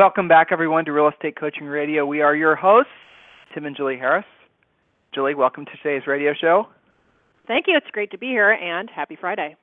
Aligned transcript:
Welcome 0.00 0.28
back, 0.28 0.46
everyone, 0.50 0.86
to 0.86 0.92
Real 0.92 1.08
Estate 1.08 1.36
Coaching 1.38 1.66
Radio. 1.66 2.06
We 2.06 2.22
are 2.22 2.34
your 2.34 2.56
hosts, 2.56 2.90
Tim 3.52 3.66
and 3.66 3.76
Julie 3.76 3.98
Harris. 3.98 4.24
Julie, 5.14 5.34
welcome 5.34 5.66
to 5.66 5.70
today's 5.82 6.06
radio 6.06 6.32
show. 6.32 6.68
Thank 7.46 7.66
you. 7.68 7.76
It's 7.76 7.90
great 7.92 8.10
to 8.12 8.16
be 8.16 8.28
here, 8.28 8.50
and 8.50 8.88
happy 8.88 9.14
Friday. 9.14 9.56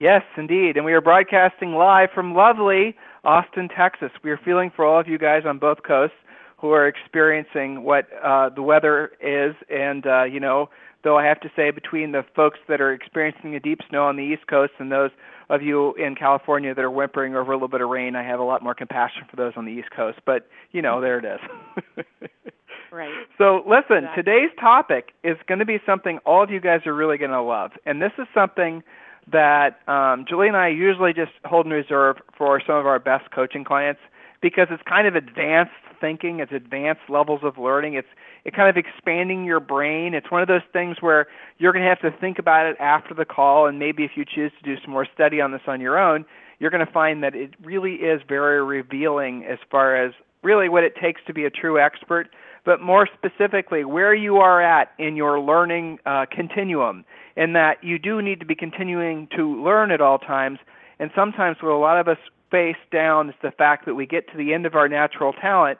Yes, 0.00 0.22
indeed. 0.38 0.78
And 0.78 0.86
we 0.86 0.94
are 0.94 1.02
broadcasting 1.02 1.74
live 1.74 2.08
from 2.14 2.34
lovely 2.34 2.96
Austin, 3.22 3.68
Texas. 3.68 4.08
We 4.24 4.30
are 4.30 4.40
feeling 4.42 4.72
for 4.74 4.86
all 4.86 4.98
of 4.98 5.08
you 5.08 5.18
guys 5.18 5.42
on 5.44 5.58
both 5.58 5.82
coasts 5.86 6.16
who 6.58 6.70
are 6.70 6.86
experiencing 6.88 7.82
what 7.84 8.06
uh, 8.24 8.48
the 8.48 8.62
weather 8.62 9.12
is. 9.20 9.54
And, 9.68 10.06
uh, 10.06 10.24
you 10.24 10.40
know, 10.40 10.70
though 11.04 11.18
I 11.18 11.24
have 11.26 11.40
to 11.40 11.50
say, 11.54 11.70
between 11.70 12.12
the 12.12 12.24
folks 12.34 12.58
that 12.68 12.80
are 12.80 12.92
experiencing 12.92 13.52
the 13.52 13.60
deep 13.60 13.80
snow 13.88 14.04
on 14.04 14.16
the 14.16 14.22
East 14.22 14.46
Coast 14.48 14.72
and 14.78 14.90
those 14.90 15.10
of 15.48 15.62
you 15.62 15.94
in 15.94 16.14
California 16.14 16.74
that 16.74 16.82
are 16.84 16.90
whimpering 16.90 17.36
over 17.36 17.52
a 17.52 17.54
little 17.54 17.68
bit 17.68 17.80
of 17.80 17.88
rain, 17.88 18.16
I 18.16 18.24
have 18.24 18.40
a 18.40 18.44
lot 18.44 18.62
more 18.62 18.74
compassion 18.74 19.22
for 19.30 19.36
those 19.36 19.52
on 19.56 19.64
the 19.64 19.72
East 19.72 19.90
Coast. 19.94 20.18
But 20.24 20.48
you 20.72 20.82
know, 20.82 21.00
there 21.00 21.18
it 21.18 21.24
is. 21.24 22.04
right. 22.90 23.12
So 23.38 23.62
listen, 23.66 24.04
exactly. 24.04 24.22
today's 24.22 24.50
topic 24.58 25.12
is 25.22 25.36
going 25.46 25.60
to 25.60 25.66
be 25.66 25.78
something 25.86 26.18
all 26.26 26.42
of 26.42 26.50
you 26.50 26.60
guys 26.60 26.80
are 26.86 26.94
really 26.94 27.18
going 27.18 27.30
to 27.30 27.42
love, 27.42 27.72
and 27.84 28.02
this 28.02 28.12
is 28.18 28.26
something 28.34 28.82
that 29.30 29.80
um, 29.88 30.24
Julie 30.28 30.48
and 30.48 30.56
I 30.56 30.68
usually 30.68 31.12
just 31.12 31.32
hold 31.44 31.66
in 31.66 31.72
reserve 31.72 32.16
for 32.36 32.60
some 32.64 32.76
of 32.76 32.86
our 32.86 32.98
best 32.98 33.30
coaching 33.32 33.64
clients 33.64 34.00
because 34.42 34.68
it's 34.70 34.82
kind 34.82 35.06
of 35.06 35.14
advanced 35.14 35.72
thinking, 36.00 36.40
it's 36.40 36.52
advanced 36.52 37.02
levels 37.08 37.40
of 37.42 37.58
learning, 37.58 37.94
it's 37.94 38.08
it 38.44 38.54
kind 38.54 38.68
of 38.68 38.76
expanding 38.76 39.44
your 39.44 39.60
brain. 39.60 40.14
It's 40.14 40.30
one 40.30 40.40
of 40.40 40.46
those 40.46 40.62
things 40.72 40.98
where 41.00 41.26
you're 41.58 41.72
going 41.72 41.84
to 41.84 41.88
have 41.88 42.00
to 42.02 42.16
think 42.20 42.38
about 42.38 42.66
it 42.66 42.76
after 42.78 43.12
the 43.12 43.24
call, 43.24 43.66
and 43.66 43.78
maybe 43.78 44.04
if 44.04 44.12
you 44.14 44.24
choose 44.24 44.52
to 44.62 44.64
do 44.64 44.80
some 44.82 44.92
more 44.92 45.06
study 45.12 45.40
on 45.40 45.50
this 45.50 45.62
on 45.66 45.80
your 45.80 45.98
own, 45.98 46.24
you're 46.58 46.70
going 46.70 46.84
to 46.86 46.92
find 46.92 47.22
that 47.22 47.34
it 47.34 47.54
really 47.62 47.94
is 47.94 48.20
very 48.28 48.62
revealing 48.62 49.44
as 49.44 49.58
far 49.70 49.96
as 49.96 50.12
really 50.42 50.68
what 50.68 50.84
it 50.84 50.94
takes 50.94 51.20
to 51.26 51.34
be 51.34 51.44
a 51.44 51.50
true 51.50 51.78
expert, 51.80 52.28
but 52.64 52.80
more 52.80 53.08
specifically, 53.12 53.84
where 53.84 54.14
you 54.14 54.36
are 54.36 54.62
at 54.62 54.92
in 54.98 55.16
your 55.16 55.40
learning 55.40 55.98
uh, 56.06 56.26
continuum, 56.30 57.04
in 57.36 57.52
that 57.52 57.82
you 57.82 57.98
do 57.98 58.22
need 58.22 58.40
to 58.40 58.46
be 58.46 58.54
continuing 58.54 59.28
to 59.36 59.62
learn 59.62 59.90
at 59.90 60.00
all 60.00 60.18
times. 60.18 60.58
And 60.98 61.10
sometimes 61.14 61.58
what 61.60 61.72
a 61.72 61.76
lot 61.76 61.98
of 62.00 62.08
us 62.08 62.18
face 62.50 62.76
down 62.92 63.30
is 63.30 63.34
the 63.42 63.50
fact 63.50 63.86
that 63.86 63.94
we 63.94 64.06
get 64.06 64.30
to 64.30 64.36
the 64.36 64.54
end 64.54 64.66
of 64.66 64.74
our 64.74 64.88
natural 64.88 65.32
talent 65.32 65.78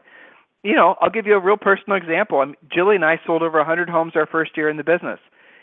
you 0.67 0.75
know, 0.75 0.97
I'll 1.00 1.11
give 1.11 1.28
you 1.28 1.34
a 1.34 1.41
real 1.41 1.56
personal 1.56 1.97
example. 1.97 2.41
I'm, 2.41 2.56
Julie 2.75 2.97
and 2.97 3.05
I 3.05 3.20
sold 3.25 3.42
over 3.42 3.59
100 3.59 3.89
homes 3.89 4.14
our 4.17 4.27
first 4.27 4.56
year 4.56 4.69
in 4.69 4.77
the 4.77 4.83
business. 4.83 5.20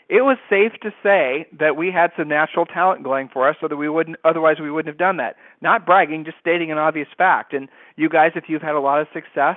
It 0.08 0.22
was 0.22 0.38
safe 0.48 0.72
to 0.82 0.90
say 1.02 1.46
that 1.58 1.76
we 1.76 1.90
had 1.90 2.10
some 2.16 2.28
natural 2.28 2.64
talent 2.64 3.02
going 3.02 3.28
for 3.30 3.46
us, 3.46 3.56
so 3.60 3.68
that 3.68 3.76
we 3.76 3.88
wouldn't 3.88 4.16
otherwise 4.24 4.56
we 4.60 4.70
wouldn't 4.70 4.88
have 4.88 4.98
done 4.98 5.18
that. 5.18 5.36
Not 5.60 5.84
bragging, 5.84 6.24
just 6.24 6.38
stating 6.40 6.72
an 6.72 6.78
obvious 6.78 7.08
fact. 7.16 7.52
And 7.52 7.68
you 7.96 8.08
guys, 8.08 8.32
if 8.34 8.44
you've 8.48 8.62
had 8.62 8.74
a 8.74 8.80
lot 8.80 9.00
of 9.00 9.06
success 9.12 9.56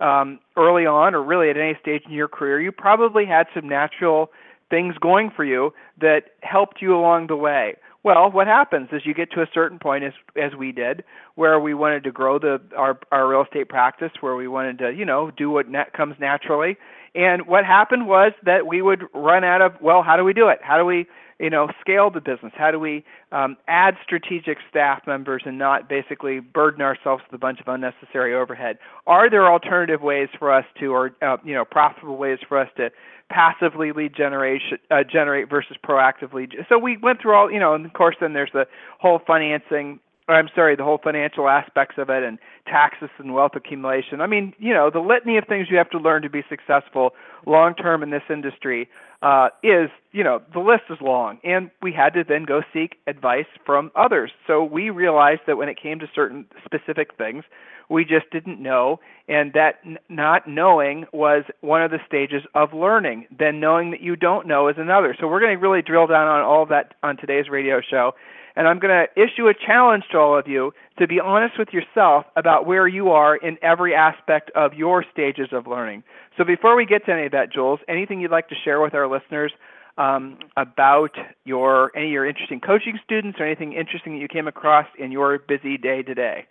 um, 0.00 0.38
early 0.56 0.86
on, 0.86 1.14
or 1.14 1.22
really 1.22 1.50
at 1.50 1.58
any 1.58 1.76
stage 1.80 2.02
in 2.06 2.12
your 2.12 2.28
career, 2.28 2.60
you 2.60 2.72
probably 2.72 3.26
had 3.26 3.46
some 3.54 3.68
natural 3.68 4.30
things 4.70 4.96
going 4.98 5.30
for 5.34 5.44
you 5.44 5.72
that 6.00 6.24
helped 6.42 6.80
you 6.80 6.96
along 6.96 7.26
the 7.26 7.36
way. 7.36 7.76
Well, 8.06 8.30
what 8.30 8.46
happens 8.46 8.90
is 8.92 9.02
you 9.04 9.14
get 9.14 9.32
to 9.32 9.42
a 9.42 9.48
certain 9.52 9.80
point, 9.80 10.04
as 10.04 10.12
as 10.40 10.54
we 10.56 10.70
did, 10.70 11.02
where 11.34 11.58
we 11.58 11.74
wanted 11.74 12.04
to 12.04 12.12
grow 12.12 12.38
the 12.38 12.60
our 12.76 12.96
our 13.10 13.26
real 13.26 13.42
estate 13.42 13.68
practice, 13.68 14.12
where 14.20 14.36
we 14.36 14.46
wanted 14.46 14.78
to 14.78 14.92
you 14.92 15.04
know 15.04 15.32
do 15.36 15.50
what 15.50 15.68
net 15.68 15.92
comes 15.92 16.14
naturally, 16.20 16.76
and 17.16 17.48
what 17.48 17.64
happened 17.64 18.06
was 18.06 18.30
that 18.44 18.68
we 18.68 18.80
would 18.80 19.02
run 19.12 19.42
out 19.42 19.60
of 19.60 19.72
well, 19.80 20.04
how 20.04 20.16
do 20.16 20.22
we 20.22 20.32
do 20.32 20.46
it? 20.46 20.60
How 20.62 20.78
do 20.78 20.84
we 20.84 21.06
you 21.40 21.50
know 21.50 21.66
scale 21.80 22.08
the 22.08 22.20
business? 22.20 22.52
How 22.54 22.70
do 22.70 22.78
we 22.78 23.04
um, 23.32 23.56
add 23.66 23.94
strategic 24.04 24.58
staff 24.70 25.02
members 25.04 25.42
and 25.44 25.58
not 25.58 25.88
basically 25.88 26.38
burden 26.38 26.82
ourselves 26.82 27.24
with 27.28 27.34
a 27.34 27.40
bunch 27.40 27.58
of 27.58 27.66
unnecessary 27.66 28.36
overhead? 28.36 28.78
Are 29.08 29.28
there 29.28 29.50
alternative 29.50 30.00
ways 30.00 30.28
for 30.38 30.52
us 30.52 30.64
to, 30.78 30.92
or 30.92 31.10
uh, 31.22 31.38
you 31.44 31.54
know, 31.54 31.64
profitable 31.64 32.18
ways 32.18 32.38
for 32.48 32.56
us 32.56 32.68
to 32.76 32.90
passively 33.30 33.92
lead 33.92 34.14
generation 34.14 34.78
uh, 34.90 35.02
generate 35.02 35.50
versus 35.50 35.76
proactively. 35.84 36.48
So 36.68 36.78
we 36.78 36.96
went 36.96 37.20
through 37.20 37.34
all, 37.34 37.50
you 37.50 37.58
know, 37.58 37.74
and 37.74 37.84
of 37.84 37.92
course 37.92 38.16
then 38.20 38.32
there's 38.32 38.52
the 38.52 38.66
whole 39.00 39.20
financing 39.26 39.98
I'm 40.28 40.48
sorry, 40.54 40.74
the 40.74 40.82
whole 40.82 40.98
financial 41.02 41.48
aspects 41.48 41.96
of 41.98 42.10
it 42.10 42.24
and 42.24 42.38
taxes 42.66 43.10
and 43.18 43.32
wealth 43.32 43.52
accumulation. 43.54 44.20
I 44.20 44.26
mean, 44.26 44.54
you 44.58 44.74
know, 44.74 44.90
the 44.90 44.98
litany 44.98 45.36
of 45.38 45.44
things 45.46 45.68
you 45.70 45.76
have 45.76 45.90
to 45.90 45.98
learn 45.98 46.22
to 46.22 46.30
be 46.30 46.42
successful 46.48 47.10
long 47.46 47.74
term 47.74 48.02
in 48.02 48.10
this 48.10 48.24
industry 48.28 48.88
uh, 49.22 49.48
is, 49.62 49.88
you 50.12 50.24
know, 50.24 50.42
the 50.52 50.60
list 50.60 50.84
is 50.90 50.98
long. 51.00 51.38
And 51.44 51.70
we 51.80 51.92
had 51.92 52.12
to 52.14 52.24
then 52.28 52.44
go 52.44 52.62
seek 52.72 52.96
advice 53.06 53.46
from 53.64 53.90
others. 53.94 54.32
So 54.46 54.64
we 54.64 54.90
realized 54.90 55.42
that 55.46 55.56
when 55.56 55.68
it 55.68 55.80
came 55.80 56.00
to 56.00 56.06
certain 56.12 56.46
specific 56.64 57.16
things, 57.16 57.44
we 57.88 58.04
just 58.04 58.28
didn't 58.32 58.60
know. 58.60 58.98
And 59.28 59.52
that 59.52 59.76
n- 59.86 59.98
not 60.08 60.48
knowing 60.48 61.06
was 61.12 61.44
one 61.60 61.82
of 61.82 61.92
the 61.92 62.00
stages 62.06 62.42
of 62.54 62.72
learning. 62.72 63.26
Then 63.36 63.60
knowing 63.60 63.92
that 63.92 64.00
you 64.00 64.16
don't 64.16 64.46
know 64.48 64.68
is 64.68 64.76
another. 64.76 65.16
So 65.18 65.28
we're 65.28 65.40
going 65.40 65.56
to 65.56 65.62
really 65.62 65.82
drill 65.82 66.08
down 66.08 66.26
on 66.26 66.42
all 66.42 66.66
that 66.66 66.94
on 67.02 67.16
today's 67.16 67.48
radio 67.48 67.80
show 67.80 68.12
and 68.56 68.66
I'm 68.66 68.78
going 68.78 69.06
to 69.06 69.22
issue 69.22 69.48
a 69.48 69.54
challenge 69.54 70.04
to 70.12 70.18
all 70.18 70.36
of 70.36 70.48
you 70.48 70.72
to 70.98 71.06
be 71.06 71.20
honest 71.20 71.58
with 71.58 71.68
yourself 71.72 72.24
about 72.36 72.66
where 72.66 72.88
you 72.88 73.10
are 73.10 73.36
in 73.36 73.58
every 73.62 73.94
aspect 73.94 74.50
of 74.54 74.72
your 74.72 75.04
stages 75.12 75.48
of 75.52 75.66
learning. 75.66 76.02
So 76.38 76.44
before 76.44 76.74
we 76.74 76.86
get 76.86 77.04
to 77.06 77.12
any 77.12 77.26
of 77.26 77.32
that, 77.32 77.52
Jules, 77.52 77.80
anything 77.86 78.20
you'd 78.20 78.30
like 78.30 78.48
to 78.48 78.54
share 78.64 78.80
with 78.80 78.94
our 78.94 79.06
listeners 79.06 79.52
um, 79.98 80.38
about 80.56 81.10
your 81.44 81.90
any 81.96 82.06
of 82.06 82.12
your 82.12 82.26
interesting 82.26 82.60
coaching 82.60 82.98
students 83.04 83.38
or 83.38 83.46
anything 83.46 83.72
interesting 83.72 84.14
that 84.14 84.20
you 84.20 84.28
came 84.28 84.48
across 84.48 84.86
in 84.98 85.12
your 85.12 85.38
busy 85.38 85.76
day 85.76 86.02
today? 86.02 86.46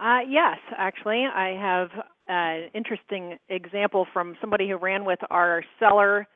Uh, 0.00 0.20
yes, 0.28 0.58
actually, 0.76 1.24
I 1.24 1.56
have 1.60 1.88
an 2.26 2.70
interesting 2.74 3.38
example 3.48 4.06
from 4.12 4.36
somebody 4.40 4.68
who 4.68 4.76
ran 4.76 5.04
with 5.04 5.20
our 5.30 5.62
seller 5.78 6.26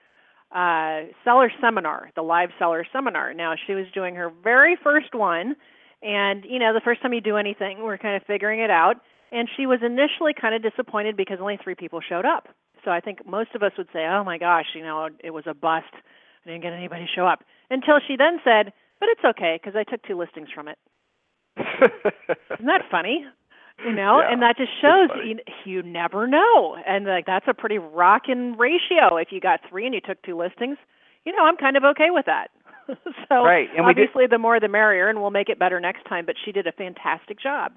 uh, 0.52 1.12
seller 1.24 1.50
seminar, 1.60 2.10
the 2.16 2.22
live 2.22 2.50
seller 2.58 2.86
seminar. 2.92 3.34
Now 3.34 3.54
she 3.66 3.74
was 3.74 3.86
doing 3.92 4.14
her 4.14 4.30
very 4.42 4.76
first 4.82 5.14
one, 5.14 5.56
and 6.02 6.44
you 6.44 6.58
know 6.58 6.72
the 6.72 6.80
first 6.82 7.02
time 7.02 7.12
you 7.12 7.20
do 7.20 7.36
anything, 7.36 7.82
we're 7.82 7.98
kind 7.98 8.16
of 8.16 8.22
figuring 8.26 8.60
it 8.60 8.70
out. 8.70 8.96
And 9.30 9.48
she 9.56 9.66
was 9.66 9.80
initially 9.84 10.32
kind 10.32 10.54
of 10.54 10.62
disappointed 10.62 11.16
because 11.16 11.36
only 11.40 11.58
three 11.62 11.74
people 11.74 12.00
showed 12.00 12.24
up. 12.24 12.48
So 12.82 12.90
I 12.90 13.00
think 13.00 13.26
most 13.26 13.50
of 13.54 13.62
us 13.62 13.72
would 13.76 13.88
say, 13.92 14.06
"Oh 14.06 14.24
my 14.24 14.38
gosh, 14.38 14.66
you 14.74 14.82
know, 14.82 15.08
it 15.22 15.30
was 15.30 15.44
a 15.46 15.54
bust. 15.54 15.92
I 15.92 16.50
didn't 16.50 16.62
get 16.62 16.72
anybody 16.72 17.04
to 17.04 17.12
show 17.14 17.26
up." 17.26 17.44
Until 17.70 18.00
she 18.06 18.16
then 18.16 18.40
said, 18.42 18.72
"But 19.00 19.10
it's 19.10 19.24
okay 19.24 19.58
because 19.62 19.76
I 19.76 19.84
took 19.84 20.02
two 20.02 20.16
listings 20.16 20.48
from 20.54 20.68
it." 20.68 20.78
Isn't 21.58 22.66
that 22.66 22.88
funny? 22.90 23.26
You 23.84 23.92
know? 23.92 24.20
Yeah, 24.20 24.32
and 24.32 24.42
that 24.42 24.56
just 24.56 24.72
shows 24.80 25.08
you, 25.24 25.38
you 25.64 25.82
never 25.82 26.26
know. 26.26 26.76
And 26.86 27.06
like 27.06 27.26
that's 27.26 27.46
a 27.48 27.54
pretty 27.54 27.78
rocking 27.78 28.56
ratio. 28.56 29.16
If 29.16 29.28
you 29.30 29.40
got 29.40 29.60
three 29.68 29.86
and 29.86 29.94
you 29.94 30.00
took 30.00 30.20
two 30.22 30.36
listings 30.36 30.78
you 31.28 31.36
know 31.36 31.44
i'm 31.44 31.56
kind 31.56 31.76
of 31.76 31.84
okay 31.84 32.08
with 32.10 32.26
that. 32.26 32.48
So 33.28 33.44
right. 33.44 33.68
and 33.76 33.84
obviously 33.84 34.24
did, 34.24 34.30
the 34.30 34.38
more 34.38 34.58
the 34.58 34.68
merrier 34.68 35.10
and 35.10 35.20
we'll 35.20 35.30
make 35.30 35.50
it 35.50 35.58
better 35.58 35.78
next 35.78 36.04
time 36.08 36.24
but 36.24 36.36
she 36.42 36.52
did 36.52 36.66
a 36.66 36.72
fantastic 36.72 37.38
job. 37.38 37.72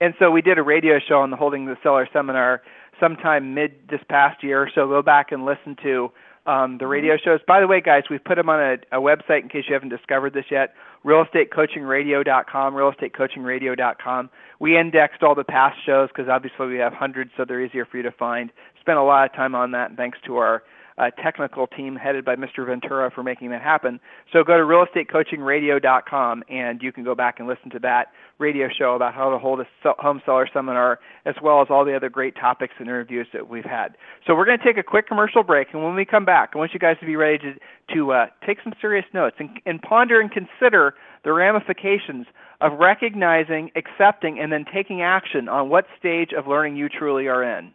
And 0.00 0.12
so 0.18 0.32
we 0.32 0.42
did 0.42 0.58
a 0.58 0.62
radio 0.62 0.98
show 0.98 1.20
on 1.20 1.30
the 1.30 1.36
holding 1.36 1.66
the 1.66 1.76
seller 1.84 2.08
seminar 2.12 2.62
sometime 2.98 3.54
mid 3.54 3.70
this 3.88 4.00
past 4.08 4.42
year 4.42 4.68
so 4.74 4.88
go 4.88 5.02
back 5.02 5.30
and 5.30 5.44
listen 5.46 5.76
to 5.84 6.10
um, 6.46 6.78
the 6.78 6.86
radio 6.86 7.16
shows. 7.16 7.40
By 7.46 7.60
the 7.60 7.66
way, 7.66 7.80
guys, 7.80 8.04
we've 8.10 8.22
put 8.22 8.36
them 8.36 8.48
on 8.48 8.60
a, 8.60 8.98
a 8.98 9.00
website 9.00 9.42
in 9.42 9.48
case 9.48 9.64
you 9.68 9.74
haven't 9.74 9.90
discovered 9.90 10.34
this 10.34 10.46
yet. 10.50 10.74
RealEstateCoachingRadio.com. 11.04 12.74
RealEstateCoachingRadio.com. 12.74 14.30
We 14.58 14.78
indexed 14.78 15.22
all 15.22 15.34
the 15.34 15.44
past 15.44 15.76
shows 15.84 16.08
because 16.08 16.28
obviously 16.28 16.66
we 16.66 16.78
have 16.78 16.92
hundreds, 16.92 17.30
so 17.36 17.44
they're 17.46 17.64
easier 17.64 17.84
for 17.84 17.96
you 17.96 18.02
to 18.02 18.12
find. 18.12 18.50
Spent 18.80 18.98
a 18.98 19.02
lot 19.02 19.26
of 19.26 19.34
time 19.34 19.54
on 19.54 19.72
that, 19.72 19.90
and 19.90 19.96
thanks 19.96 20.18
to 20.26 20.36
our 20.36 20.62
uh, 21.00 21.10
technical 21.22 21.66
team 21.66 21.96
headed 21.96 22.24
by 22.24 22.36
Mr. 22.36 22.66
Ventura 22.66 23.10
for 23.10 23.22
making 23.22 23.50
that 23.50 23.62
happen. 23.62 23.98
So 24.32 24.44
go 24.44 24.58
to 24.58 24.62
realestatecoachingradio.com 24.62 26.44
and 26.50 26.82
you 26.82 26.92
can 26.92 27.04
go 27.04 27.14
back 27.14 27.38
and 27.38 27.48
listen 27.48 27.70
to 27.70 27.78
that 27.78 28.08
radio 28.38 28.68
show 28.68 28.94
about 28.94 29.14
how 29.14 29.30
to 29.30 29.38
hold 29.38 29.60
a 29.60 29.66
home 29.98 30.20
seller 30.26 30.46
seminar 30.52 31.00
as 31.24 31.34
well 31.42 31.62
as 31.62 31.68
all 31.70 31.86
the 31.86 31.96
other 31.96 32.10
great 32.10 32.36
topics 32.36 32.74
and 32.78 32.88
interviews 32.88 33.26
that 33.32 33.48
we've 33.48 33.64
had. 33.64 33.96
So 34.26 34.34
we're 34.34 34.44
going 34.44 34.58
to 34.58 34.64
take 34.64 34.76
a 34.76 34.82
quick 34.82 35.08
commercial 35.08 35.42
break 35.42 35.68
and 35.72 35.82
when 35.82 35.94
we 35.94 36.04
come 36.04 36.26
back, 36.26 36.50
I 36.54 36.58
want 36.58 36.74
you 36.74 36.78
guys 36.78 36.96
to 37.00 37.06
be 37.06 37.16
ready 37.16 37.38
to, 37.38 37.94
to 37.94 38.12
uh, 38.12 38.26
take 38.46 38.58
some 38.62 38.74
serious 38.78 39.06
notes 39.14 39.36
and, 39.38 39.48
and 39.64 39.80
ponder 39.80 40.20
and 40.20 40.30
consider 40.30 40.94
the 41.24 41.32
ramifications 41.32 42.26
of 42.60 42.78
recognizing, 42.78 43.70
accepting, 43.74 44.38
and 44.38 44.52
then 44.52 44.66
taking 44.72 45.00
action 45.00 45.48
on 45.48 45.70
what 45.70 45.86
stage 45.98 46.32
of 46.36 46.46
learning 46.46 46.76
you 46.76 46.90
truly 46.90 47.26
are 47.26 47.42
in. 47.42 47.72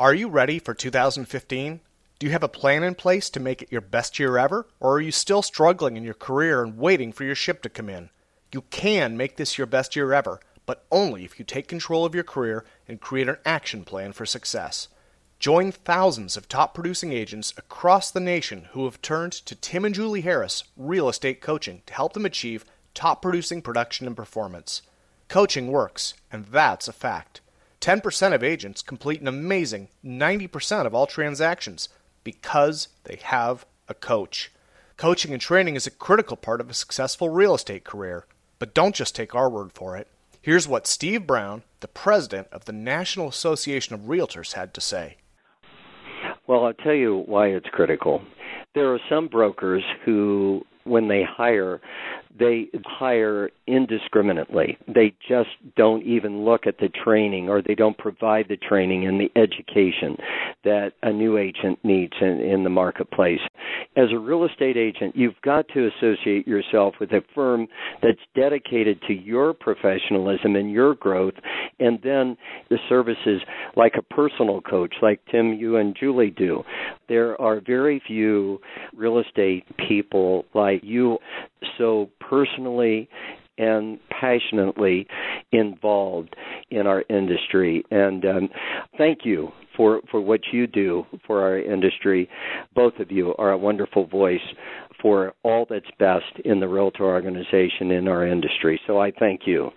Are 0.00 0.14
you 0.14 0.28
ready 0.28 0.60
for 0.60 0.74
2015? 0.74 1.80
Do 2.20 2.26
you 2.26 2.30
have 2.30 2.44
a 2.44 2.48
plan 2.48 2.84
in 2.84 2.94
place 2.94 3.28
to 3.30 3.40
make 3.40 3.62
it 3.62 3.72
your 3.72 3.80
best 3.80 4.20
year 4.20 4.38
ever? 4.38 4.68
Or 4.78 4.92
are 4.92 5.00
you 5.00 5.10
still 5.10 5.42
struggling 5.42 5.96
in 5.96 6.04
your 6.04 6.14
career 6.14 6.62
and 6.62 6.78
waiting 6.78 7.10
for 7.10 7.24
your 7.24 7.34
ship 7.34 7.62
to 7.62 7.68
come 7.68 7.88
in? 7.88 8.10
You 8.52 8.62
can 8.70 9.16
make 9.16 9.36
this 9.36 9.58
your 9.58 9.66
best 9.66 9.96
year 9.96 10.12
ever, 10.12 10.38
but 10.66 10.86
only 10.92 11.24
if 11.24 11.40
you 11.40 11.44
take 11.44 11.66
control 11.66 12.04
of 12.04 12.14
your 12.14 12.22
career 12.22 12.64
and 12.86 13.00
create 13.00 13.28
an 13.28 13.38
action 13.44 13.84
plan 13.84 14.12
for 14.12 14.24
success. 14.24 14.86
Join 15.40 15.72
thousands 15.72 16.36
of 16.36 16.46
top 16.46 16.74
producing 16.74 17.12
agents 17.12 17.52
across 17.56 18.08
the 18.12 18.20
nation 18.20 18.68
who 18.70 18.84
have 18.84 19.02
turned 19.02 19.32
to 19.32 19.56
Tim 19.56 19.84
and 19.84 19.96
Julie 19.96 20.20
Harris 20.20 20.62
Real 20.76 21.08
Estate 21.08 21.40
Coaching 21.40 21.82
to 21.86 21.94
help 21.94 22.12
them 22.12 22.24
achieve 22.24 22.64
top 22.94 23.20
producing 23.20 23.62
production 23.62 24.06
and 24.06 24.14
performance. 24.14 24.80
Coaching 25.26 25.72
works, 25.72 26.14
and 26.30 26.46
that's 26.46 26.86
a 26.86 26.92
fact. 26.92 27.40
10% 27.80 28.34
of 28.34 28.42
agents 28.42 28.82
complete 28.82 29.20
an 29.20 29.28
amazing 29.28 29.88
90% 30.04 30.86
of 30.86 30.94
all 30.94 31.06
transactions 31.06 31.88
because 32.24 32.88
they 33.04 33.16
have 33.22 33.64
a 33.88 33.94
coach. 33.94 34.50
Coaching 34.96 35.32
and 35.32 35.40
training 35.40 35.76
is 35.76 35.86
a 35.86 35.92
critical 35.92 36.36
part 36.36 36.60
of 36.60 36.68
a 36.68 36.74
successful 36.74 37.28
real 37.28 37.54
estate 37.54 37.84
career, 37.84 38.26
but 38.58 38.74
don't 38.74 38.94
just 38.94 39.14
take 39.14 39.34
our 39.34 39.48
word 39.48 39.72
for 39.72 39.96
it. 39.96 40.08
Here's 40.42 40.66
what 40.66 40.86
Steve 40.86 41.26
Brown, 41.26 41.62
the 41.80 41.88
president 41.88 42.48
of 42.50 42.64
the 42.64 42.72
National 42.72 43.28
Association 43.28 43.94
of 43.94 44.02
Realtors, 44.02 44.54
had 44.54 44.74
to 44.74 44.80
say. 44.80 45.16
Well, 46.46 46.64
I'll 46.64 46.72
tell 46.72 46.94
you 46.94 47.22
why 47.26 47.48
it's 47.48 47.68
critical. 47.70 48.22
There 48.74 48.92
are 48.92 49.00
some 49.08 49.28
brokers 49.28 49.84
who, 50.04 50.62
when 50.84 51.08
they 51.08 51.22
hire, 51.22 51.80
they 52.38 52.68
hire 52.84 53.50
indiscriminately. 53.66 54.78
They 54.86 55.14
just 55.28 55.50
don't 55.76 56.02
even 56.02 56.44
look 56.44 56.66
at 56.66 56.78
the 56.78 56.88
training 57.04 57.48
or 57.48 57.62
they 57.62 57.74
don't 57.74 57.96
provide 57.96 58.46
the 58.48 58.56
training 58.56 59.06
and 59.06 59.20
the 59.20 59.30
education 59.36 60.16
that 60.64 60.92
a 61.02 61.12
new 61.12 61.38
agent 61.38 61.78
needs 61.82 62.12
in, 62.20 62.40
in 62.40 62.64
the 62.64 62.70
marketplace. 62.70 63.40
As 63.96 64.08
a 64.12 64.18
real 64.18 64.44
estate 64.44 64.76
agent, 64.76 65.16
you've 65.16 65.40
got 65.42 65.66
to 65.74 65.88
associate 65.88 66.46
yourself 66.46 66.94
with 67.00 67.10
a 67.12 67.22
firm 67.34 67.66
that's 68.02 68.18
dedicated 68.34 69.00
to 69.08 69.14
your 69.14 69.52
professionalism 69.52 70.56
and 70.56 70.70
your 70.70 70.94
growth, 70.94 71.34
and 71.80 71.98
then 72.02 72.36
the 72.70 72.78
services 72.88 73.40
like 73.76 73.94
a 73.98 74.14
personal 74.14 74.60
coach, 74.60 74.94
like 75.02 75.20
Tim, 75.30 75.54
you 75.54 75.76
and 75.76 75.96
Julie 75.98 76.30
do. 76.30 76.62
There 77.08 77.40
are 77.40 77.60
very 77.64 78.02
few 78.06 78.60
real 78.94 79.18
estate 79.18 79.64
people 79.88 80.44
like 80.54 80.80
you 80.82 81.18
so 81.76 82.10
personally 82.20 83.08
and 83.58 83.98
passionately 84.08 85.06
involved 85.52 86.36
in 86.70 86.86
our 86.86 87.04
industry. 87.10 87.84
And 87.90 88.24
um, 88.24 88.48
thank 88.96 89.20
you 89.24 89.50
for, 89.76 90.00
for 90.10 90.20
what 90.20 90.40
you 90.52 90.66
do 90.66 91.04
for 91.26 91.42
our 91.42 91.58
industry. 91.58 92.28
Both 92.74 92.98
of 93.00 93.10
you 93.10 93.34
are 93.36 93.50
a 93.50 93.58
wonderful 93.58 94.06
voice 94.06 94.40
for 95.02 95.34
all 95.42 95.66
that's 95.68 95.90
best 95.98 96.38
in 96.44 96.60
the 96.60 96.68
Realtor 96.68 97.04
organization 97.04 97.90
in 97.90 98.08
our 98.08 98.26
industry. 98.26 98.80
So 98.86 99.00
I 99.00 99.12
thank 99.12 99.42
you. 99.46 99.70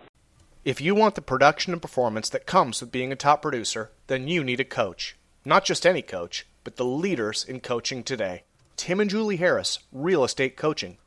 If 0.63 0.79
you 0.79 0.93
want 0.93 1.15
the 1.15 1.21
production 1.21 1.73
and 1.73 1.81
performance 1.81 2.29
that 2.29 2.45
comes 2.45 2.81
with 2.81 2.91
being 2.91 3.11
a 3.11 3.15
top 3.15 3.41
producer, 3.41 3.91
then 4.07 4.27
you 4.27 4.43
need 4.43 4.59
a 4.59 4.65
coach. 4.65 5.17
Not 5.43 5.65
just 5.65 5.87
any 5.87 6.03
coach, 6.03 6.45
but 6.63 6.75
the 6.75 6.85
leaders 6.85 7.43
in 7.43 7.61
coaching 7.61 8.03
today. 8.03 8.43
Tim 8.75 8.99
and 8.99 9.09
Julie 9.09 9.37
Harris, 9.37 9.79
Real 9.91 10.23
Estate 10.23 10.55
Coaching. 10.57 10.97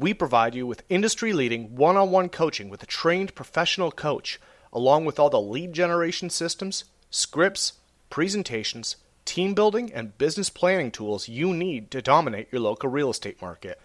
We 0.00 0.14
provide 0.14 0.54
you 0.54 0.66
with 0.66 0.82
industry 0.88 1.34
leading 1.34 1.76
one 1.76 1.98
on 1.98 2.10
one 2.10 2.30
coaching 2.30 2.70
with 2.70 2.82
a 2.82 2.86
trained 2.86 3.34
professional 3.34 3.92
coach, 3.92 4.40
along 4.72 5.04
with 5.04 5.20
all 5.20 5.28
the 5.28 5.38
lead 5.38 5.74
generation 5.74 6.30
systems, 6.30 6.84
scripts, 7.10 7.74
presentations, 8.08 8.96
team 9.26 9.52
building, 9.52 9.92
and 9.92 10.16
business 10.16 10.48
planning 10.48 10.90
tools 10.90 11.28
you 11.28 11.52
need 11.52 11.90
to 11.90 12.00
dominate 12.00 12.48
your 12.50 12.62
local 12.62 12.88
real 12.88 13.10
estate 13.10 13.42
market. 13.42 13.78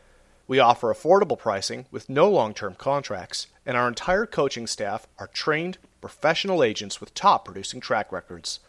We 0.48 0.58
offer 0.58 0.94
affordable 0.94 1.38
pricing 1.38 1.86
with 1.92 2.08
no 2.08 2.30
long 2.30 2.54
term 2.54 2.76
contracts, 2.76 3.48
and 3.66 3.76
our 3.76 3.90
entire 3.90 4.26
coaching 4.26 4.68
staff 4.68 5.08
are 5.20 5.28
trained 5.28 5.80
professional 6.00 6.64
agents 6.64 7.02
with 7.02 7.14
top 7.14 7.44
producing 7.44 7.82
track 7.82 8.14
records. 8.14 8.62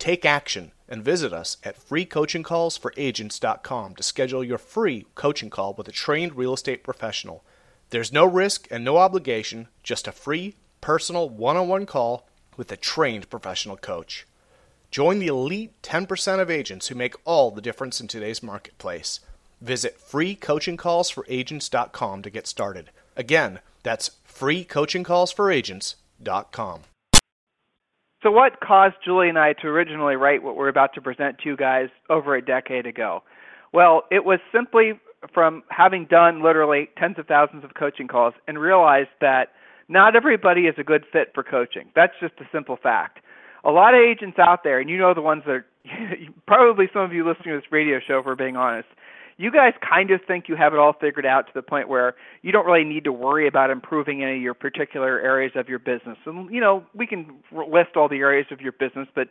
Take 0.00 0.24
action 0.24 0.72
and 0.88 1.04
visit 1.04 1.32
us 1.34 1.58
at 1.62 1.78
freecoachingcallsforagents.com 1.78 3.94
to 3.94 4.02
schedule 4.02 4.42
your 4.42 4.56
free 4.56 5.04
coaching 5.14 5.50
call 5.50 5.74
with 5.74 5.88
a 5.88 5.92
trained 5.92 6.36
real 6.36 6.54
estate 6.54 6.82
professional. 6.82 7.44
There's 7.90 8.10
no 8.10 8.24
risk 8.24 8.66
and 8.70 8.82
no 8.82 8.96
obligation, 8.96 9.68
just 9.82 10.08
a 10.08 10.12
free, 10.12 10.56
personal 10.80 11.28
one 11.28 11.58
on 11.58 11.68
one 11.68 11.84
call 11.84 12.26
with 12.56 12.72
a 12.72 12.78
trained 12.78 13.28
professional 13.28 13.76
coach. 13.76 14.26
Join 14.90 15.18
the 15.18 15.26
elite 15.26 15.74
10% 15.82 16.40
of 16.40 16.50
agents 16.50 16.88
who 16.88 16.94
make 16.94 17.16
all 17.26 17.50
the 17.50 17.60
difference 17.60 18.00
in 18.00 18.08
today's 18.08 18.42
marketplace. 18.42 19.20
Visit 19.60 20.00
freecoachingcallsforagents.com 20.00 22.22
to 22.22 22.30
get 22.30 22.46
started. 22.46 22.90
Again, 23.16 23.60
that's 23.82 24.12
freecoachingcallsforagents.com. 24.26 26.80
So, 28.22 28.30
what 28.30 28.60
caused 28.60 28.96
Julie 29.02 29.30
and 29.30 29.38
I 29.38 29.54
to 29.54 29.68
originally 29.68 30.16
write 30.16 30.42
what 30.42 30.56
we're 30.56 30.68
about 30.68 30.92
to 30.94 31.00
present 31.00 31.38
to 31.38 31.48
you 31.48 31.56
guys 31.56 31.88
over 32.10 32.34
a 32.34 32.44
decade 32.44 32.86
ago? 32.86 33.22
Well, 33.72 34.02
it 34.10 34.24
was 34.24 34.40
simply 34.52 34.92
from 35.32 35.62
having 35.70 36.04
done 36.04 36.42
literally 36.42 36.90
tens 36.98 37.18
of 37.18 37.26
thousands 37.26 37.64
of 37.64 37.74
coaching 37.74 38.08
calls 38.08 38.34
and 38.46 38.58
realized 38.58 39.10
that 39.20 39.52
not 39.88 40.16
everybody 40.16 40.62
is 40.62 40.74
a 40.78 40.84
good 40.84 41.04
fit 41.10 41.32
for 41.34 41.42
coaching. 41.42 41.90
That's 41.94 42.12
just 42.20 42.34
a 42.40 42.48
simple 42.52 42.76
fact. 42.76 43.20
A 43.64 43.70
lot 43.70 43.94
of 43.94 44.00
agents 44.00 44.38
out 44.38 44.64
there, 44.64 44.80
and 44.80 44.88
you 44.88 44.98
know 44.98 45.14
the 45.14 45.22
ones 45.22 45.42
that 45.46 45.52
are 45.52 45.66
probably 46.46 46.88
some 46.92 47.02
of 47.02 47.12
you 47.12 47.26
listening 47.26 47.54
to 47.54 47.60
this 47.60 47.72
radio 47.72 48.00
show, 48.06 48.18
if 48.18 48.26
we're 48.26 48.34
being 48.34 48.56
honest, 48.56 48.88
you 49.40 49.50
guys 49.50 49.72
kind 49.80 50.10
of 50.10 50.20
think 50.26 50.48
you 50.48 50.56
have 50.56 50.74
it 50.74 50.78
all 50.78 50.92
figured 50.92 51.24
out 51.24 51.46
to 51.46 51.52
the 51.54 51.62
point 51.62 51.88
where 51.88 52.14
you 52.42 52.52
don't 52.52 52.66
really 52.66 52.84
need 52.84 53.04
to 53.04 53.12
worry 53.12 53.48
about 53.48 53.70
improving 53.70 54.22
any 54.22 54.36
of 54.36 54.42
your 54.42 54.52
particular 54.52 55.18
areas 55.18 55.52
of 55.54 55.66
your 55.66 55.78
business. 55.78 56.18
And 56.26 56.52
you 56.52 56.60
know, 56.60 56.84
we 56.94 57.06
can 57.06 57.26
list 57.50 57.96
all 57.96 58.06
the 58.06 58.18
areas 58.18 58.48
of 58.50 58.60
your 58.60 58.72
business, 58.72 59.08
but 59.14 59.28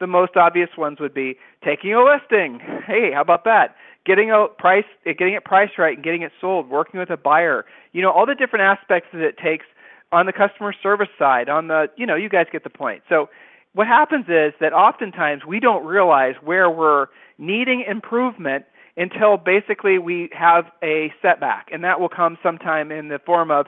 the 0.00 0.08
most 0.08 0.36
obvious 0.36 0.70
ones 0.76 0.98
would 0.98 1.14
be 1.14 1.36
taking 1.64 1.94
a 1.94 2.02
listing. 2.02 2.58
Hey, 2.84 3.12
how 3.14 3.20
about 3.20 3.44
that? 3.44 3.76
Getting 4.04 4.32
a 4.32 4.48
price, 4.48 4.84
eh, 5.06 5.12
getting 5.16 5.34
it 5.34 5.44
priced 5.44 5.78
right 5.78 5.94
and 5.94 6.02
getting 6.02 6.22
it 6.22 6.32
sold, 6.40 6.68
working 6.68 6.98
with 6.98 7.10
a 7.10 7.16
buyer. 7.16 7.64
You 7.92 8.02
know, 8.02 8.10
all 8.10 8.26
the 8.26 8.34
different 8.34 8.64
aspects 8.64 9.10
that 9.12 9.22
it 9.22 9.38
takes 9.38 9.66
on 10.10 10.26
the 10.26 10.32
customer 10.32 10.74
service 10.82 11.08
side, 11.16 11.48
on 11.48 11.68
the, 11.68 11.86
you 11.96 12.04
know, 12.04 12.16
you 12.16 12.28
guys 12.28 12.46
get 12.50 12.64
the 12.64 12.70
point. 12.70 13.04
So 13.08 13.28
what 13.74 13.86
happens 13.86 14.24
is 14.28 14.54
that 14.60 14.72
oftentimes 14.72 15.46
we 15.46 15.60
don't 15.60 15.86
realize 15.86 16.34
where 16.42 16.68
we're 16.68 17.06
needing 17.38 17.84
improvement 17.88 18.64
until 18.96 19.36
basically 19.36 19.98
we 19.98 20.28
have 20.32 20.64
a 20.82 21.12
setback. 21.22 21.68
And 21.72 21.84
that 21.84 22.00
will 22.00 22.08
come 22.08 22.38
sometime 22.42 22.90
in 22.92 23.08
the 23.08 23.18
form 23.24 23.50
of, 23.50 23.66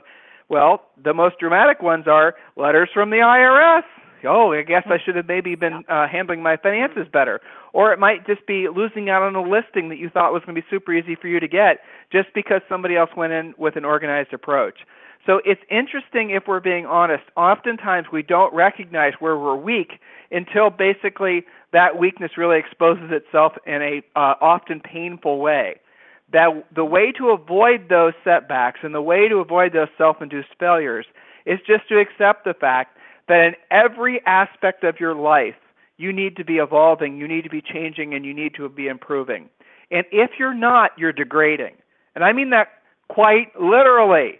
well, 0.49 0.83
the 1.03 1.13
most 1.13 1.39
dramatic 1.39 1.81
ones 1.81 2.05
are 2.07 2.35
letters 2.55 2.89
from 2.93 3.09
the 3.09 3.17
IRS. 3.17 3.83
Oh, 4.27 4.53
I 4.53 4.63
guess 4.63 4.83
I 4.87 4.97
should 5.03 5.15
have 5.15 5.27
maybe 5.27 5.55
been 5.55 5.83
uh, 5.87 6.07
handling 6.07 6.41
my 6.41 6.57
finances 6.57 7.07
better. 7.11 7.41
Or 7.73 7.93
it 7.93 7.99
might 7.99 8.25
just 8.25 8.45
be 8.47 8.67
losing 8.73 9.09
out 9.09 9.21
on 9.21 9.35
a 9.35 9.41
listing 9.41 9.89
that 9.89 9.97
you 9.97 10.09
thought 10.09 10.33
was 10.33 10.41
going 10.45 10.55
to 10.55 10.61
be 10.61 10.67
super 10.69 10.93
easy 10.93 11.15
for 11.15 11.27
you 11.27 11.39
to 11.39 11.47
get 11.47 11.79
just 12.11 12.29
because 12.33 12.61
somebody 12.67 12.95
else 12.95 13.09
went 13.15 13.33
in 13.33 13.53
with 13.57 13.75
an 13.75 13.85
organized 13.85 14.33
approach. 14.33 14.79
So 15.25 15.41
it's 15.43 15.61
interesting 15.71 16.29
if 16.29 16.43
we're 16.47 16.59
being 16.59 16.85
honest. 16.85 17.23
Oftentimes 17.35 18.07
we 18.11 18.21
don't 18.21 18.53
recognize 18.53 19.13
where 19.19 19.37
we're 19.37 19.55
weak 19.55 19.93
until 20.31 20.69
basically 20.69 21.43
that 21.73 21.97
weakness 21.97 22.31
really 22.37 22.59
exposes 22.59 23.09
itself 23.11 23.53
in 23.65 23.81
a 23.81 24.01
uh, 24.15 24.35
often 24.39 24.79
painful 24.79 25.39
way. 25.39 25.79
That 26.31 26.65
the 26.73 26.85
way 26.85 27.11
to 27.17 27.29
avoid 27.29 27.89
those 27.89 28.13
setbacks 28.23 28.79
and 28.83 28.93
the 28.93 29.01
way 29.01 29.27
to 29.27 29.37
avoid 29.37 29.73
those 29.73 29.89
self-induced 29.97 30.49
failures 30.59 31.05
is 31.45 31.59
just 31.65 31.87
to 31.89 31.99
accept 31.99 32.45
the 32.45 32.53
fact 32.53 32.97
that 33.27 33.45
in 33.45 33.53
every 33.71 34.21
aspect 34.25 34.83
of 34.83 34.99
your 34.99 35.15
life 35.15 35.55
you 35.97 36.11
need 36.11 36.35
to 36.35 36.43
be 36.43 36.55
evolving, 36.55 37.17
you 37.17 37.27
need 37.27 37.43
to 37.43 37.49
be 37.49 37.61
changing, 37.61 38.13
and 38.13 38.25
you 38.25 38.33
need 38.33 38.53
to 38.55 38.67
be 38.67 38.87
improving. 38.87 39.49
And 39.91 40.05
if 40.11 40.31
you're 40.37 40.53
not, 40.53 40.91
you're 40.97 41.13
degrading. 41.13 41.75
And 42.15 42.23
I 42.23 42.33
mean 42.33 42.49
that 42.49 42.67
quite 43.07 43.59
literally. 43.59 44.39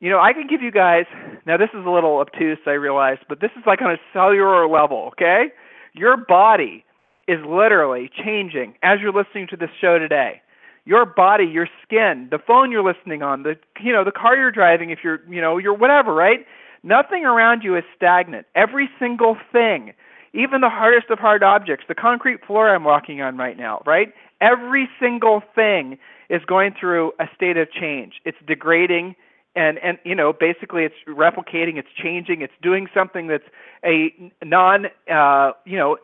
You 0.00 0.08
know, 0.08 0.18
I 0.18 0.32
can 0.32 0.46
give 0.46 0.62
you 0.62 0.70
guys, 0.70 1.04
now 1.46 1.58
this 1.58 1.68
is 1.74 1.84
a 1.84 1.90
little 1.90 2.18
obtuse, 2.20 2.58
I 2.66 2.70
realize, 2.70 3.18
but 3.28 3.40
this 3.40 3.50
is 3.56 3.62
like 3.66 3.82
on 3.82 3.90
a 3.90 3.98
cellular 4.14 4.66
level, 4.66 5.10
okay? 5.12 5.52
Your 5.92 6.16
body 6.16 6.84
is 7.28 7.38
literally 7.46 8.10
changing 8.24 8.74
as 8.82 8.98
you're 9.00 9.12
listening 9.12 9.46
to 9.50 9.56
this 9.56 9.68
show 9.78 9.98
today. 9.98 10.40
Your 10.86 11.04
body, 11.04 11.44
your 11.44 11.68
skin, 11.84 12.28
the 12.30 12.38
phone 12.38 12.72
you're 12.72 12.82
listening 12.82 13.22
on, 13.22 13.42
the 13.42 13.56
you 13.82 13.92
know, 13.92 14.02
the 14.02 14.10
car 14.10 14.36
you're 14.36 14.50
driving 14.50 14.88
if 14.88 15.00
you're, 15.04 15.20
you 15.28 15.40
know, 15.40 15.58
you're 15.58 15.76
whatever, 15.76 16.14
right? 16.14 16.46
Nothing 16.82 17.26
around 17.26 17.62
you 17.62 17.76
is 17.76 17.84
stagnant. 17.94 18.46
Every 18.54 18.88
single 18.98 19.36
thing, 19.52 19.92
even 20.32 20.62
the 20.62 20.70
hardest 20.70 21.10
of 21.10 21.18
hard 21.18 21.42
objects, 21.42 21.84
the 21.88 21.94
concrete 21.94 22.40
floor 22.46 22.74
I'm 22.74 22.84
walking 22.84 23.20
on 23.20 23.36
right 23.36 23.58
now, 23.58 23.82
right? 23.84 24.14
Every 24.40 24.88
single 24.98 25.42
thing 25.54 25.98
is 26.30 26.40
going 26.46 26.74
through 26.80 27.12
a 27.20 27.26
state 27.36 27.58
of 27.58 27.70
change. 27.70 28.14
It's 28.24 28.38
degrading, 28.46 29.14
and 29.56 29.78
and 29.78 29.98
you 30.04 30.14
know 30.14 30.32
basically 30.32 30.84
it's 30.84 30.94
replicating 31.08 31.76
it's 31.76 31.88
changing 31.96 32.40
it's 32.42 32.52
doing 32.62 32.86
something 32.94 33.26
that's 33.26 33.44
a 33.84 34.12
non 34.44 34.86
uh, 35.10 35.52
you 35.64 35.76
know 35.76 35.96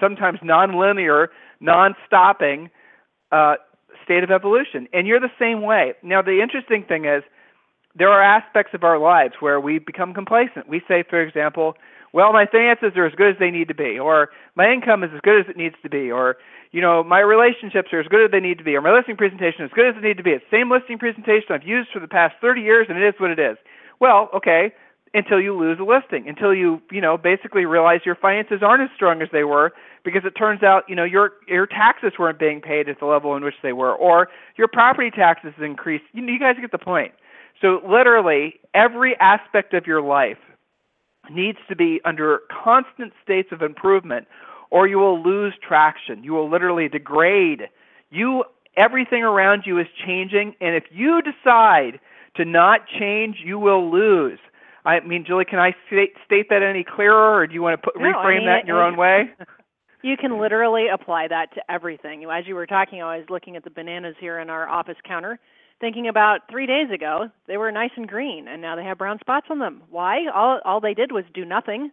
sometimes 0.00 0.38
non-linear, 0.42 1.30
non-stopping 1.60 2.70
uh, 3.30 3.54
state 4.04 4.22
of 4.24 4.30
evolution. 4.30 4.88
And 4.92 5.06
you're 5.06 5.20
the 5.20 5.32
same 5.38 5.62
way. 5.62 5.94
Now, 6.02 6.22
the 6.22 6.40
interesting 6.42 6.84
thing 6.86 7.04
is, 7.04 7.22
there 7.94 8.08
are 8.08 8.22
aspects 8.22 8.72
of 8.74 8.84
our 8.84 8.98
lives 8.98 9.34
where 9.40 9.60
we 9.60 9.78
become 9.78 10.14
complacent. 10.14 10.68
We 10.68 10.80
say, 10.88 11.04
for 11.08 11.20
example, 11.20 11.74
well, 12.12 12.32
my 12.32 12.46
finances 12.46 12.92
are 12.96 13.06
as 13.06 13.14
good 13.14 13.30
as 13.32 13.38
they 13.40 13.50
need 13.50 13.68
to 13.68 13.74
be, 13.74 13.98
or 13.98 14.28
my 14.54 14.70
income 14.70 15.02
is 15.02 15.10
as 15.14 15.20
good 15.22 15.40
as 15.40 15.46
it 15.48 15.56
needs 15.56 15.76
to 15.82 15.88
be, 15.88 16.10
or 16.10 16.36
you 16.70 16.80
know, 16.80 17.04
my 17.04 17.20
relationships 17.20 17.92
are 17.92 18.00
as 18.00 18.06
good 18.08 18.24
as 18.24 18.30
they 18.30 18.40
need 18.40 18.58
to 18.58 18.64
be, 18.64 18.74
or 18.74 18.80
my 18.80 18.92
listing 18.92 19.16
presentation 19.16 19.64
is 19.64 19.70
as 19.72 19.74
good 19.74 19.88
as 19.88 19.96
it 19.96 20.02
needs 20.02 20.16
to 20.16 20.22
be. 20.22 20.30
It's 20.30 20.44
the 20.50 20.56
same 20.56 20.70
listing 20.70 20.98
presentation 20.98 21.52
I've 21.52 21.66
used 21.66 21.90
for 21.92 22.00
the 22.00 22.08
past 22.08 22.34
30 22.40 22.60
years, 22.62 22.86
and 22.88 22.96
it 22.96 23.06
is 23.06 23.14
what 23.18 23.30
it 23.30 23.38
is. 23.38 23.56
Well, 24.00 24.28
okay, 24.34 24.72
until 25.14 25.40
you 25.40 25.56
lose 25.56 25.78
a 25.78 25.84
listing, 25.84 26.28
until 26.28 26.54
you, 26.54 26.80
you 26.90 27.00
know, 27.00 27.18
basically 27.18 27.66
realize 27.66 28.00
your 28.04 28.16
finances 28.16 28.60
aren't 28.62 28.82
as 28.82 28.88
strong 28.96 29.20
as 29.20 29.28
they 29.32 29.44
were 29.44 29.72
because 30.04 30.22
it 30.24 30.30
turns 30.30 30.62
out, 30.62 30.84
you 30.88 30.96
know, 30.96 31.04
your 31.04 31.32
your 31.46 31.66
taxes 31.66 32.12
weren't 32.18 32.38
being 32.38 32.60
paid 32.60 32.88
at 32.88 32.98
the 32.98 33.06
level 33.06 33.36
in 33.36 33.44
which 33.44 33.54
they 33.62 33.72
were, 33.72 33.94
or 33.94 34.28
your 34.56 34.68
property 34.68 35.10
taxes 35.10 35.52
increased. 35.62 36.04
You, 36.12 36.24
you 36.24 36.38
guys 36.38 36.56
get 36.60 36.72
the 36.72 36.78
point. 36.78 37.12
So 37.60 37.80
literally, 37.86 38.54
every 38.74 39.14
aspect 39.20 39.74
of 39.74 39.86
your 39.86 40.00
life 40.02 40.38
needs 41.30 41.58
to 41.68 41.76
be 41.76 42.00
under 42.04 42.40
constant 42.50 43.12
states 43.22 43.48
of 43.52 43.62
improvement, 43.62 44.26
or 44.70 44.86
you 44.86 44.98
will 44.98 45.22
lose 45.22 45.54
traction. 45.66 46.24
You 46.24 46.32
will 46.32 46.50
literally 46.50 46.88
degrade. 46.88 47.68
You 48.10 48.44
everything 48.76 49.22
around 49.22 49.64
you 49.66 49.78
is 49.78 49.86
changing, 50.06 50.54
and 50.60 50.74
if 50.74 50.84
you 50.90 51.22
decide 51.22 52.00
to 52.36 52.44
not 52.44 52.86
change, 52.86 53.36
you 53.44 53.58
will 53.58 53.90
lose. 53.90 54.38
I 54.84 55.00
mean, 55.00 55.24
Julie, 55.26 55.44
can 55.44 55.58
I 55.58 55.74
state, 55.86 56.14
state 56.24 56.48
that 56.50 56.62
any 56.62 56.84
clearer, 56.84 57.36
or 57.36 57.46
do 57.46 57.54
you 57.54 57.62
want 57.62 57.80
to 57.80 57.84
put, 57.84 58.00
no, 58.00 58.06
reframe 58.06 58.24
I 58.24 58.38
mean, 58.38 58.46
that 58.46 58.60
in 58.62 58.66
your 58.66 58.82
own 58.82 58.96
way? 58.96 59.30
You 60.04 60.16
can 60.16 60.40
literally 60.40 60.88
apply 60.92 61.28
that 61.28 61.54
to 61.54 61.62
everything. 61.70 62.24
As 62.24 62.44
you 62.48 62.56
were 62.56 62.66
talking, 62.66 63.00
I 63.00 63.18
was 63.18 63.26
looking 63.30 63.54
at 63.54 63.62
the 63.62 63.70
bananas 63.70 64.16
here 64.18 64.40
in 64.40 64.50
our 64.50 64.68
office 64.68 64.96
counter, 65.06 65.38
thinking 65.82 66.06
about 66.06 66.48
three 66.48 66.64
days 66.66 66.90
ago 66.94 67.28
they 67.48 67.58
were 67.58 67.70
nice 67.72 67.90
and 67.96 68.08
green, 68.08 68.46
and 68.48 68.62
now 68.62 68.76
they 68.76 68.84
have 68.84 68.96
brown 68.96 69.18
spots 69.18 69.48
on 69.50 69.58
them. 69.58 69.82
Why? 69.90 70.28
All 70.32 70.60
all 70.64 70.80
they 70.80 70.94
did 70.94 71.12
was 71.12 71.24
do 71.34 71.44
nothing. 71.44 71.90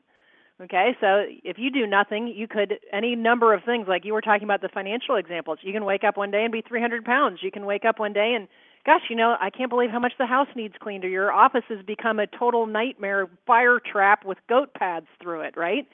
Okay, 0.62 0.91
so 1.00 1.24
if 1.43 1.58
you 1.58 1.72
do 1.72 1.88
nothing, 1.88 2.27
you 2.27 2.48
could 2.48 2.79
any 2.93 3.15
number 3.15 3.53
of 3.53 3.63
things 3.63 3.88
like 3.88 4.05
you 4.05 4.13
were 4.13 4.22
talking 4.22 4.43
about 4.43 4.62
the 4.62 4.69
financial 4.69 5.15
examples. 5.15 5.60
You 5.62 5.74
can 5.74 5.86
wake 5.86 6.03
up 6.03 6.17
one 6.17 6.31
day 6.31 6.43
and 6.43 6.51
be 6.51 6.62
300 6.62 7.03
pounds. 7.03 7.39
You 7.41 7.50
can 7.50 7.65
wake 7.65 7.84
up 7.84 7.98
one 7.98 8.13
day 8.13 8.34
and 8.36 8.48
gosh, 8.86 9.01
you 9.10 9.15
know, 9.15 9.36
I 9.39 9.50
can't 9.50 9.69
believe 9.69 9.89
how 9.89 10.00
much 10.00 10.13
the 10.17 10.25
house 10.25 10.48
needs 10.55 10.75
cleaned, 10.79 11.03
or 11.03 11.10
your 11.10 11.31
office 11.31 11.63
has 11.69 11.84
become 11.86 12.19
a 12.19 12.27
total 12.27 12.65
nightmare 12.65 13.27
fire 13.48 13.79
trap 13.79 14.25
with 14.25 14.38
goat 14.48 14.74
pads 14.74 15.08
through 15.22 15.41
it, 15.41 15.58
right? 15.58 15.88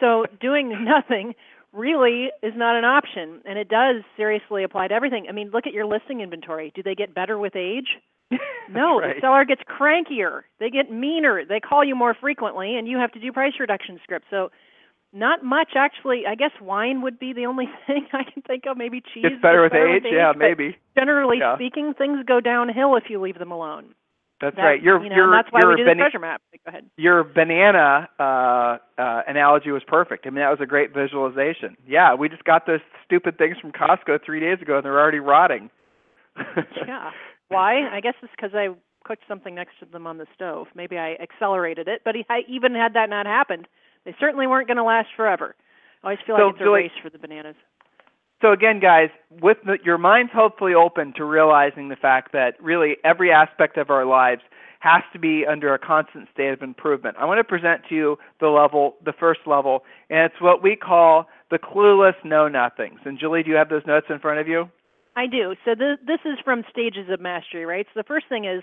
so 0.00 0.26
doing 0.40 0.84
nothing 0.84 1.34
really 1.72 2.30
is 2.42 2.54
not 2.56 2.76
an 2.76 2.84
option, 2.84 3.40
and 3.44 3.58
it 3.58 3.68
does 3.68 4.02
seriously 4.16 4.64
apply 4.64 4.88
to 4.88 4.94
everything. 4.94 5.26
I 5.28 5.32
mean, 5.32 5.50
look 5.52 5.66
at 5.66 5.72
your 5.72 5.86
listing 5.86 6.20
inventory. 6.20 6.72
Do 6.74 6.82
they 6.82 6.94
get 6.94 7.14
better 7.14 7.38
with 7.38 7.56
age? 7.56 7.88
No, 8.70 9.00
right. 9.00 9.16
the 9.16 9.22
seller 9.22 9.46
gets 9.46 9.62
crankier. 9.62 10.42
They 10.60 10.68
get 10.68 10.92
meaner. 10.92 11.42
They 11.48 11.58
call 11.58 11.82
you 11.82 11.96
more 11.96 12.14
frequently, 12.20 12.76
and 12.76 12.86
you 12.86 12.98
have 12.98 13.10
to 13.12 13.18
do 13.18 13.32
price 13.32 13.54
reduction 13.58 13.98
scripts. 14.02 14.26
So 14.28 14.50
not 15.12 15.42
much 15.42 15.70
actually. 15.74 16.24
I 16.28 16.34
guess 16.34 16.50
wine 16.60 17.00
would 17.02 17.18
be 17.18 17.32
the 17.32 17.46
only 17.46 17.64
thing 17.86 18.06
I 18.12 18.24
can 18.30 18.42
think 18.42 18.64
of. 18.68 18.76
Maybe 18.76 19.00
cheese. 19.00 19.22
Gets 19.22 19.40
better, 19.40 19.62
with, 19.62 19.72
better 19.72 19.88
age. 19.88 20.02
with 20.02 20.12
age. 20.12 20.16
Yeah, 20.16 20.32
maybe. 20.36 20.76
Generally 20.98 21.38
yeah. 21.40 21.56
speaking, 21.56 21.94
things 21.96 22.18
go 22.26 22.40
downhill 22.40 22.96
if 22.96 23.04
you 23.08 23.20
leave 23.20 23.38
them 23.38 23.52
alone. 23.52 23.94
That's 24.40 24.54
that, 24.56 24.62
right. 24.62 24.82
Your 24.82 25.02
you 25.02 25.10
know, 25.10 25.16
your 25.16 25.30
that's 25.32 25.48
why 25.50 25.60
your 25.62 25.70
we 25.70 25.76
do 25.76 25.84
the 25.84 25.94
treasure 25.94 26.18
map. 26.20 26.40
Go 26.64 26.68
ahead. 26.68 26.84
Your 26.96 27.24
banana 27.24 28.08
uh, 28.20 28.78
uh, 28.96 29.22
analogy 29.26 29.70
was 29.70 29.82
perfect. 29.86 30.26
I 30.26 30.30
mean, 30.30 30.40
that 30.40 30.50
was 30.50 30.60
a 30.62 30.66
great 30.66 30.94
visualization. 30.94 31.76
Yeah, 31.86 32.14
we 32.14 32.28
just 32.28 32.44
got 32.44 32.66
those 32.66 32.80
stupid 33.04 33.36
things 33.38 33.56
from 33.60 33.72
Costco 33.72 34.24
three 34.24 34.38
days 34.40 34.58
ago, 34.62 34.76
and 34.76 34.84
they're 34.84 34.98
already 35.00 35.18
rotting. 35.18 35.70
yeah. 36.86 37.10
Why? 37.48 37.88
I 37.90 38.00
guess 38.00 38.14
it's 38.22 38.30
because 38.36 38.50
I 38.54 38.68
cooked 39.04 39.24
something 39.26 39.54
next 39.54 39.72
to 39.80 39.86
them 39.86 40.06
on 40.06 40.18
the 40.18 40.26
stove. 40.34 40.66
Maybe 40.74 40.98
I 40.98 41.14
accelerated 41.14 41.88
it, 41.88 42.02
but 42.04 42.14
I, 42.28 42.40
even 42.48 42.74
had 42.74 42.94
that 42.94 43.08
not 43.10 43.26
happened, 43.26 43.66
they 44.04 44.14
certainly 44.20 44.46
weren't 44.46 44.68
going 44.68 44.76
to 44.76 44.84
last 44.84 45.08
forever. 45.16 45.56
I 46.04 46.06
always 46.08 46.18
feel 46.26 46.36
So, 46.36 46.42
like 46.46 46.54
it's 46.54 46.60
a 46.60 46.64
Julie- 46.64 46.80
race 46.82 46.92
for 47.02 47.10
the 47.10 47.18
bananas. 47.18 47.56
So 48.40 48.52
again, 48.52 48.78
guys, 48.78 49.08
with 49.42 49.58
the, 49.64 49.78
your 49.84 49.98
minds 49.98 50.30
hopefully 50.32 50.74
open 50.74 51.12
to 51.16 51.24
realizing 51.24 51.88
the 51.88 51.96
fact 51.96 52.32
that 52.32 52.54
really 52.62 52.96
every 53.04 53.32
aspect 53.32 53.76
of 53.76 53.90
our 53.90 54.04
lives 54.04 54.42
has 54.80 55.02
to 55.12 55.18
be 55.18 55.44
under 55.44 55.74
a 55.74 55.78
constant 55.78 56.28
state 56.32 56.50
of 56.50 56.62
improvement. 56.62 57.16
I 57.18 57.24
want 57.24 57.38
to 57.38 57.44
present 57.44 57.82
to 57.88 57.96
you 57.96 58.18
the 58.40 58.46
level, 58.46 58.94
the 59.04 59.12
first 59.12 59.40
level, 59.44 59.82
and 60.08 60.20
it's 60.20 60.40
what 60.40 60.62
we 60.62 60.76
call 60.76 61.26
the 61.50 61.58
clueless 61.58 62.14
know-nothings. 62.24 63.00
And 63.04 63.18
Julie, 63.18 63.42
do 63.42 63.50
you 63.50 63.56
have 63.56 63.70
those 63.70 63.82
notes 63.86 64.06
in 64.08 64.20
front 64.20 64.38
of 64.38 64.46
you? 64.46 64.70
I 65.16 65.26
do. 65.26 65.56
So 65.64 65.74
th- 65.74 65.98
this 66.06 66.20
is 66.24 66.38
from 66.44 66.62
stages 66.70 67.08
of 67.10 67.20
mastery, 67.20 67.66
right? 67.66 67.86
So 67.92 68.00
the 68.00 68.06
first 68.06 68.26
thing 68.28 68.44
is 68.44 68.62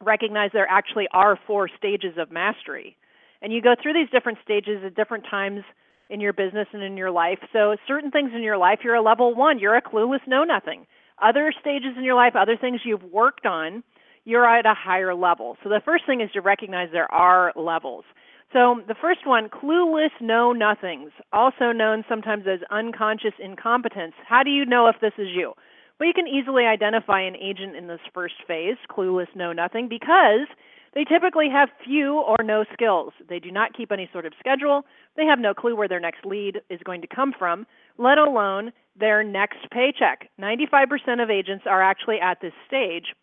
recognize 0.00 0.50
there 0.52 0.68
actually 0.70 1.08
are 1.12 1.36
four 1.44 1.68
stages 1.76 2.18
of 2.18 2.30
mastery. 2.30 2.96
And 3.40 3.52
you 3.52 3.60
go 3.60 3.74
through 3.80 3.94
these 3.94 4.10
different 4.10 4.38
stages 4.44 4.84
at 4.86 4.94
different 4.94 5.24
times 5.28 5.64
in 6.12 6.20
your 6.20 6.32
business 6.32 6.68
and 6.72 6.82
in 6.82 6.96
your 6.96 7.10
life. 7.10 7.38
So 7.52 7.74
certain 7.88 8.10
things 8.10 8.30
in 8.34 8.42
your 8.42 8.58
life, 8.58 8.80
you're 8.84 8.94
a 8.94 9.02
level 9.02 9.34
one, 9.34 9.58
you're 9.58 9.76
a 9.76 9.82
clueless 9.82 10.20
know 10.26 10.44
nothing. 10.44 10.86
Other 11.20 11.52
stages 11.60 11.94
in 11.96 12.04
your 12.04 12.14
life, 12.14 12.34
other 12.36 12.56
things 12.56 12.80
you've 12.84 13.04
worked 13.04 13.46
on, 13.46 13.82
you're 14.24 14.46
at 14.46 14.66
a 14.66 14.74
higher 14.74 15.14
level. 15.14 15.56
So 15.62 15.68
the 15.68 15.80
first 15.84 16.04
thing 16.06 16.20
is 16.20 16.30
to 16.32 16.40
recognize 16.40 16.88
there 16.92 17.12
are 17.12 17.52
levels. 17.56 18.04
So 18.52 18.82
the 18.86 18.94
first 19.00 19.26
one, 19.26 19.48
clueless 19.48 20.10
know 20.20 20.52
nothings, 20.52 21.10
also 21.32 21.72
known 21.72 22.04
sometimes 22.08 22.44
as 22.46 22.60
unconscious 22.70 23.32
incompetence. 23.42 24.12
How 24.28 24.42
do 24.42 24.50
you 24.50 24.66
know 24.66 24.88
if 24.88 24.96
this 25.00 25.14
is 25.16 25.28
you? 25.34 25.54
Well, 25.98 26.06
you 26.06 26.12
can 26.12 26.28
easily 26.28 26.64
identify 26.64 27.22
an 27.22 27.36
agent 27.36 27.76
in 27.76 27.86
this 27.86 28.00
first 28.12 28.34
phase, 28.46 28.76
clueless 28.90 29.34
know 29.34 29.52
nothing, 29.52 29.88
because 29.88 30.48
they 30.94 31.04
typically 31.04 31.48
have 31.50 31.70
few 31.84 32.18
or 32.18 32.42
no 32.44 32.64
skills. 32.72 33.12
They 33.28 33.38
do 33.38 33.50
not 33.50 33.74
keep 33.74 33.90
any 33.90 34.08
sort 34.12 34.26
of 34.26 34.32
schedule. 34.38 34.82
They 35.16 35.24
have 35.24 35.38
no 35.38 35.54
clue 35.54 35.74
where 35.74 35.88
their 35.88 36.00
next 36.00 36.24
lead 36.24 36.60
is 36.68 36.80
going 36.84 37.00
to 37.02 37.06
come 37.06 37.32
from, 37.38 37.66
let 37.98 38.18
alone 38.18 38.72
their 38.98 39.24
next 39.24 39.70
paycheck. 39.70 40.28
95% 40.40 41.22
of 41.22 41.30
agents 41.30 41.64
are 41.66 41.82
actually 41.82 42.20
at 42.20 42.40
this 42.40 42.52
stage, 42.66 43.14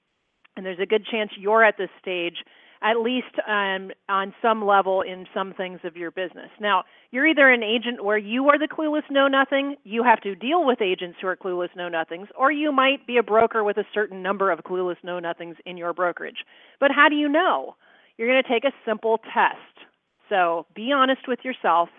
and 0.57 0.65
there's 0.65 0.79
a 0.79 0.85
good 0.85 1.05
chance 1.05 1.31
you're 1.37 1.63
at 1.63 1.77
this 1.77 1.89
stage 2.01 2.43
at 2.81 3.01
least 3.01 3.35
um, 3.47 3.91
on 4.07 4.33
some 4.41 4.65
level 4.65 5.01
in 5.01 5.25
some 5.33 5.53
things 5.53 5.79
of 5.83 5.97
your 5.97 6.11
business. 6.11 6.49
Now, 6.61 6.83
you're 7.11 7.27
either 7.27 7.49
an 7.49 7.63
agent 7.63 8.03
where 8.03 8.17
you 8.17 8.47
are 8.47 8.57
the 8.57 8.67
clueless 8.67 9.03
know 9.09 9.27
nothing, 9.27 9.75
you 9.83 10.03
have 10.03 10.21
to 10.21 10.35
deal 10.35 10.65
with 10.65 10.81
agents 10.81 11.17
who 11.21 11.27
are 11.27 11.35
clueless 11.35 11.75
know 11.75 11.89
nothings, 11.89 12.29
or 12.37 12.51
you 12.51 12.71
might 12.71 13.05
be 13.05 13.17
a 13.17 13.23
broker 13.23 13.63
with 13.63 13.77
a 13.77 13.85
certain 13.93 14.23
number 14.23 14.49
of 14.49 14.59
clueless 14.59 14.95
know 15.03 15.19
nothings 15.19 15.57
in 15.65 15.75
your 15.75 15.93
brokerage. 15.93 16.45
But 16.79 16.91
how 16.91 17.09
do 17.09 17.15
you 17.15 17.27
know? 17.27 17.75
You're 18.17 18.29
going 18.29 18.41
to 18.41 18.49
take 18.49 18.63
a 18.63 18.75
simple 18.85 19.17
test. 19.17 19.87
So 20.29 20.65
be 20.75 20.91
honest 20.93 21.21
with 21.27 21.39
yourself, 21.43 21.89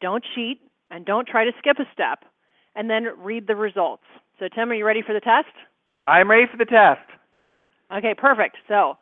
don't 0.00 0.24
cheat, 0.34 0.60
and 0.90 1.04
don't 1.04 1.28
try 1.28 1.44
to 1.44 1.52
skip 1.58 1.78
a 1.78 1.84
step, 1.92 2.24
and 2.74 2.88
then 2.88 3.08
read 3.18 3.46
the 3.46 3.56
results. 3.56 4.04
So, 4.38 4.48
Tim, 4.48 4.70
are 4.70 4.74
you 4.74 4.86
ready 4.86 5.02
for 5.06 5.12
the 5.12 5.20
test? 5.20 5.54
I'm 6.06 6.30
ready 6.30 6.46
for 6.50 6.56
the 6.56 6.64
test. 6.64 7.00
Okay, 7.94 8.14
perfect. 8.16 8.56
So, 8.68 8.96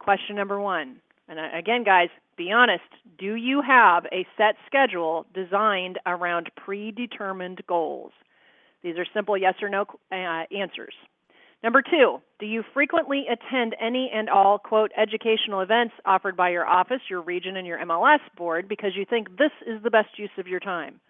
question 0.00 0.34
number 0.34 0.60
one. 0.60 0.96
And 1.28 1.38
again, 1.38 1.84
guys, 1.84 2.08
be 2.36 2.50
honest. 2.50 2.82
Do 3.18 3.36
you 3.36 3.62
have 3.62 4.04
a 4.06 4.26
set 4.36 4.56
schedule 4.66 5.26
designed 5.32 6.00
around 6.06 6.50
predetermined 6.56 7.62
goals? 7.68 8.10
These 8.82 8.96
are 8.96 9.06
simple 9.14 9.38
yes 9.38 9.54
or 9.62 9.68
no 9.68 9.84
uh, 10.10 10.44
answers. 10.52 10.94
Number 11.62 11.82
two, 11.82 12.20
do 12.38 12.46
you 12.46 12.64
frequently 12.72 13.26
attend 13.30 13.76
any 13.80 14.10
and 14.12 14.30
all, 14.30 14.58
quote, 14.58 14.90
educational 14.96 15.60
events 15.60 15.94
offered 16.06 16.34
by 16.36 16.48
your 16.48 16.66
office, 16.66 17.02
your 17.10 17.20
region, 17.20 17.56
and 17.56 17.66
your 17.66 17.78
MLS 17.80 18.20
board 18.36 18.66
because 18.66 18.92
you 18.96 19.04
think 19.04 19.36
this 19.36 19.52
is 19.66 19.82
the 19.82 19.90
best 19.90 20.18
use 20.18 20.30
of 20.38 20.46
your 20.46 20.60
time? 20.60 21.00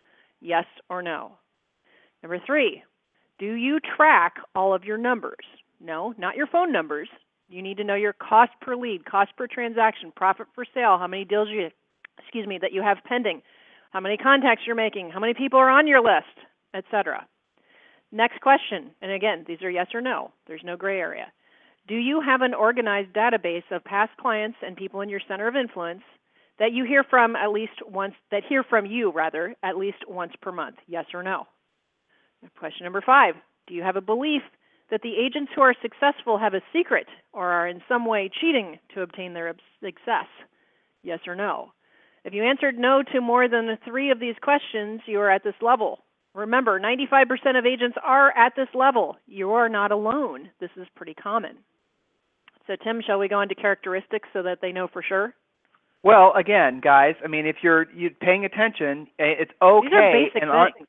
Yes 0.41 0.65
or 0.89 1.03
no? 1.03 1.33
Number 2.23 2.41
three, 2.45 2.83
do 3.39 3.53
you 3.55 3.79
track 3.97 4.35
all 4.55 4.75
of 4.75 4.85
your 4.85 4.99
numbers? 4.99 5.47
No, 5.81 6.13
not 6.19 6.37
your 6.37 6.49
phone 6.49 6.73
numbers. 6.73 7.09
You 7.51 7.63
need 7.63 7.79
to 7.79 7.85
know 7.85 7.97
your 7.97 8.13
cost 8.13 8.53
per 8.61 8.77
lead, 8.77 9.05
cost 9.05 9.33
per 9.37 9.49
transaction, 9.49 10.13
profit 10.15 10.47
per 10.55 10.65
sale, 10.73 10.99
how 10.99 11.09
many 11.09 11.25
deals 11.25 11.49
you, 11.51 11.69
excuse 12.19 12.47
me, 12.47 12.59
that 12.63 12.73
you 12.73 12.81
have 12.81 12.99
pending, 13.05 13.43
how 13.91 13.99
many 13.99 14.17
contacts 14.17 14.63
you're 14.67 14.77
making, 14.77 15.11
how 15.11 15.19
many 15.19 15.35
people 15.35 15.59
are 15.59 15.69
on 15.69 15.89
your 15.89 16.01
list, 16.01 16.47
etc. 16.75 17.27
Next 18.13 18.41
question, 18.41 18.93
and 19.03 19.11
again, 19.11 19.45
these 19.49 19.63
are 19.63 19.71
yes 19.71 19.89
or 19.93 20.01
no. 20.01 20.31
There's 20.47 20.63
no 20.65 20.77
gray 20.77 21.01
area. 21.01 21.27
Do 21.89 21.97
you 21.97 22.21
have 22.21 22.41
an 22.43 22.55
organized 22.55 23.13
database 23.13 23.69
of 23.73 23.83
past 23.83 24.13
clients 24.21 24.59
and 24.65 24.77
people 24.77 25.01
in 25.01 25.09
your 25.09 25.21
center 25.27 25.49
of 25.49 25.57
influence 25.57 26.03
that 26.61 26.73
you 26.73 26.85
hear 26.85 27.03
from 27.03 27.35
at 27.35 27.51
least 27.51 27.73
once 27.85 28.15
that 28.31 28.45
hear 28.49 28.63
from 28.63 28.87
you 28.87 29.11
rather 29.11 29.57
at 29.65 29.77
least 29.77 29.99
once 30.07 30.33
per 30.41 30.53
month? 30.53 30.77
Yes 30.87 31.07
or 31.13 31.25
no? 31.25 31.49
Question 32.59 32.85
number 32.85 33.03
5. 33.05 33.35
Do 33.67 33.75
you 33.75 33.83
have 33.83 33.97
a 33.97 34.01
belief 34.01 34.43
that 34.91 35.03
the 35.03 35.17
agents 35.17 35.53
who 35.55 35.63
are 35.63 35.75
successful 35.81 36.39
have 36.39 36.55
a 36.55 36.63
secret 36.73 37.07
or 37.33 37.51
are 37.51 37.69
in 37.69 37.83
some 37.89 38.05
way 38.07 38.31
cheating 38.41 38.79
to 38.95 39.03
obtain 39.03 39.35
their 39.35 39.55
success? 39.83 40.27
Yes 41.03 41.21
or 41.27 41.35
no? 41.35 41.73
If 42.25 42.35
you 42.35 42.45
answered 42.45 42.79
no 42.79 43.03
to 43.13 43.21
more 43.21 43.49
than 43.49 43.79
three 43.85 44.11
of 44.11 44.21
these 44.21 44.35
questions, 44.43 45.01
you 45.07 45.21
are 45.21 45.31
at 45.31 45.45
this 45.45 45.55
level. 45.63 46.01
Remember, 46.35 46.79
95% 46.79 47.59
of 47.59 47.67
agents 47.67 47.97
are 48.05 48.37
at 48.37 48.53
this 48.57 48.69
level. 48.75 49.17
You 49.27 49.53
are 49.53 49.69
not 49.69 49.91
alone. 49.91 50.51
This 50.61 50.71
is 50.77 50.87
pretty 50.95 51.15
common. 51.15 51.57
So, 52.67 52.77
Tim, 52.85 53.03
shall 53.05 53.19
we 53.19 53.27
go 53.27 53.41
into 53.41 53.55
characteristics 53.55 54.29
so 54.33 54.43
that 54.43 54.59
they 54.61 54.71
know 54.71 54.87
for 54.87 55.03
sure? 55.03 55.35
Well, 56.03 56.33
again, 56.37 56.81
guys, 56.83 57.15
I 57.25 57.29
mean, 57.29 57.47
if 57.47 57.57
you're 57.63 57.91
you 57.93 58.11
paying 58.11 58.45
attention, 58.45 59.09
eh, 59.19 59.35
it's 59.41 59.51
okay. 59.61 59.87
These 59.87 59.93
are 59.95 60.13
basic 60.13 60.43
and 60.43 60.75
things. 60.75 60.89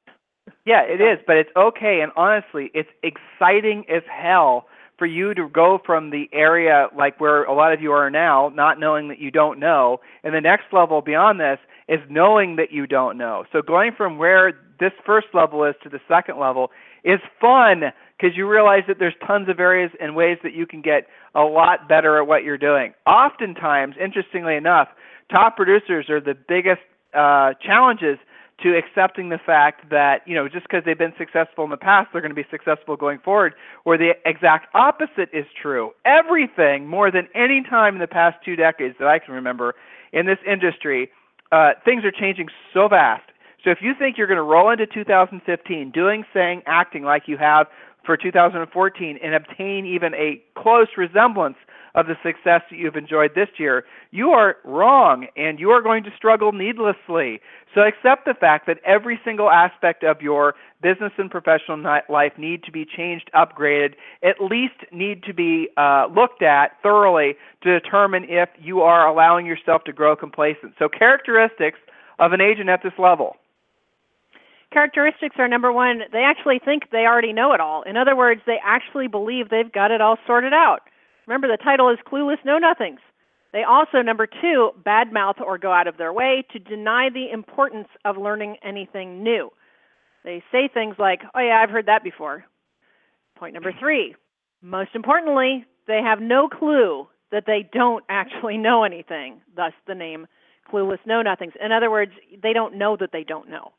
Yeah, 0.65 0.81
it 0.83 1.01
is, 1.01 1.19
but 1.25 1.37
it's 1.37 1.49
okay. 1.55 1.99
And 2.01 2.11
honestly, 2.15 2.71
it's 2.73 2.89
exciting 3.03 3.85
as 3.89 4.03
hell 4.09 4.67
for 4.97 5.07
you 5.07 5.33
to 5.33 5.49
go 5.49 5.79
from 5.83 6.11
the 6.11 6.29
area 6.31 6.87
like 6.95 7.19
where 7.19 7.43
a 7.45 7.53
lot 7.55 7.73
of 7.73 7.81
you 7.81 7.91
are 7.91 8.11
now, 8.11 8.51
not 8.53 8.79
knowing 8.79 9.07
that 9.07 9.19
you 9.19 9.31
don't 9.31 9.59
know, 9.59 9.99
and 10.23 10.33
the 10.33 10.41
next 10.41 10.65
level 10.71 11.01
beyond 11.01 11.39
this 11.39 11.57
is 11.87 11.99
knowing 12.09 12.57
that 12.57 12.71
you 12.71 12.85
don't 12.85 13.17
know. 13.17 13.43
So 13.51 13.61
going 13.61 13.91
from 13.97 14.19
where 14.19 14.53
this 14.79 14.91
first 15.05 15.27
level 15.33 15.65
is 15.65 15.75
to 15.83 15.89
the 15.89 15.99
second 16.07 16.39
level 16.39 16.69
is 17.03 17.19
fun 17.39 17.81
because 18.15 18.37
you 18.37 18.47
realize 18.47 18.83
that 18.87 18.97
there's 18.99 19.15
tons 19.25 19.49
of 19.49 19.59
areas 19.59 19.91
and 19.99 20.15
ways 20.15 20.37
that 20.43 20.53
you 20.53 20.67
can 20.67 20.81
get 20.81 21.07
a 21.33 21.41
lot 21.41 21.89
better 21.89 22.21
at 22.21 22.27
what 22.27 22.43
you're 22.43 22.57
doing. 22.57 22.93
Oftentimes, 23.07 23.95
interestingly 23.99 24.55
enough, 24.55 24.89
top 25.31 25.55
producers 25.55 26.09
are 26.09 26.21
the 26.21 26.35
biggest 26.47 26.81
uh, 27.15 27.53
challenges 27.65 28.19
to 28.63 28.77
accepting 28.77 29.29
the 29.29 29.37
fact 29.37 29.89
that 29.89 30.21
you 30.25 30.35
know 30.35 30.47
just 30.47 30.63
because 30.63 30.83
they've 30.85 30.97
been 30.97 31.13
successful 31.17 31.63
in 31.63 31.69
the 31.69 31.77
past 31.77 32.09
they're 32.11 32.21
going 32.21 32.31
to 32.31 32.35
be 32.35 32.47
successful 32.49 32.95
going 32.95 33.19
forward 33.19 33.53
where 33.83 33.97
the 33.97 34.11
exact 34.25 34.67
opposite 34.75 35.29
is 35.33 35.45
true. 35.61 35.91
Everything 36.05 36.87
more 36.87 37.11
than 37.11 37.27
any 37.35 37.63
time 37.67 37.95
in 37.95 37.99
the 37.99 38.07
past 38.07 38.37
two 38.43 38.55
decades 38.55 38.95
that 38.99 39.07
i 39.07 39.19
can 39.19 39.33
remember 39.33 39.75
in 40.13 40.25
this 40.25 40.39
industry 40.47 41.09
uh, 41.51 41.71
things 41.83 42.03
are 42.05 42.11
changing 42.11 42.47
so 42.73 42.87
fast. 42.87 43.23
So 43.63 43.69
if 43.69 43.79
you 43.81 43.93
think 43.97 44.17
you're 44.17 44.27
going 44.27 44.37
to 44.37 44.43
roll 44.43 44.71
into 44.71 44.87
2015 44.87 45.91
doing 45.91 46.23
saying 46.33 46.63
acting 46.65 47.03
like 47.03 47.23
you 47.27 47.37
have 47.37 47.67
for 48.05 48.17
2014 48.17 49.19
and 49.21 49.35
obtain 49.35 49.85
even 49.85 50.13
a 50.15 50.41
close 50.55 50.87
resemblance 50.97 51.57
of 51.95 52.07
the 52.07 52.15
success 52.23 52.61
that 52.69 52.77
you've 52.77 52.95
enjoyed 52.95 53.31
this 53.35 53.49
year, 53.57 53.83
you 54.11 54.29
are 54.29 54.57
wrong 54.63 55.27
and 55.35 55.59
you 55.59 55.69
are 55.69 55.81
going 55.81 56.03
to 56.03 56.09
struggle 56.15 56.51
needlessly. 56.51 57.41
So 57.73 57.81
accept 57.81 58.25
the 58.25 58.33
fact 58.33 58.67
that 58.67 58.77
every 58.85 59.19
single 59.23 59.49
aspect 59.49 60.03
of 60.03 60.21
your 60.21 60.55
business 60.81 61.11
and 61.17 61.29
professional 61.29 61.81
life 62.09 62.33
need 62.37 62.63
to 62.63 62.71
be 62.71 62.85
changed, 62.85 63.29
upgraded, 63.35 63.93
at 64.23 64.41
least 64.41 64.75
need 64.91 65.23
to 65.23 65.33
be 65.33 65.69
uh, 65.77 66.07
looked 66.13 66.41
at 66.41 66.71
thoroughly 66.81 67.35
to 67.63 67.79
determine 67.79 68.25
if 68.27 68.49
you 68.59 68.81
are 68.81 69.07
allowing 69.07 69.45
yourself 69.45 69.83
to 69.85 69.93
grow 69.93 70.15
complacent. 70.15 70.73
So 70.79 70.89
characteristics 70.89 71.79
of 72.19 72.33
an 72.33 72.41
agent 72.41 72.69
at 72.69 72.81
this 72.83 72.93
level 72.97 73.37
characteristics 74.71 75.35
are 75.37 75.47
number 75.47 75.71
one, 75.71 76.03
they 76.11 76.23
actually 76.23 76.59
think 76.63 76.83
they 76.91 77.05
already 77.05 77.33
know 77.33 77.53
it 77.53 77.59
all. 77.59 77.83
In 77.83 77.97
other 77.97 78.15
words, 78.15 78.41
they 78.45 78.57
actually 78.63 79.07
believe 79.07 79.49
they've 79.49 79.71
got 79.71 79.91
it 79.91 80.01
all 80.01 80.17
sorted 80.25 80.53
out. 80.53 80.81
Remember, 81.31 81.47
the 81.47 81.63
title 81.63 81.89
is 81.89 81.97
Clueless 82.05 82.43
Know 82.43 82.57
Nothings. 82.57 82.99
They 83.53 83.63
also, 83.63 84.01
number 84.01 84.27
two, 84.27 84.71
badmouth 84.85 85.39
or 85.39 85.57
go 85.57 85.71
out 85.71 85.87
of 85.87 85.95
their 85.95 86.11
way 86.11 86.43
to 86.51 86.59
deny 86.59 87.07
the 87.09 87.31
importance 87.31 87.87
of 88.03 88.17
learning 88.17 88.57
anything 88.61 89.23
new. 89.23 89.49
They 90.25 90.43
say 90.51 90.67
things 90.67 90.95
like, 90.99 91.21
oh, 91.33 91.39
yeah, 91.39 91.61
I've 91.63 91.69
heard 91.69 91.85
that 91.85 92.03
before. 92.03 92.43
Point 93.37 93.53
number 93.53 93.73
three, 93.79 94.13
most 94.61 94.89
importantly, 94.93 95.63
they 95.87 96.01
have 96.03 96.19
no 96.19 96.49
clue 96.49 97.07
that 97.31 97.45
they 97.47 97.65
don't 97.71 98.03
actually 98.09 98.57
know 98.57 98.83
anything, 98.83 99.39
thus 99.55 99.71
the 99.87 99.95
name 99.95 100.27
Clueless 100.69 100.99
Know 101.05 101.21
Nothings. 101.21 101.53
In 101.63 101.71
other 101.71 101.89
words, 101.89 102.11
they 102.43 102.51
don't 102.51 102.75
know 102.75 102.97
that 102.99 103.13
they 103.13 103.23
don't 103.23 103.49
know. 103.49 103.71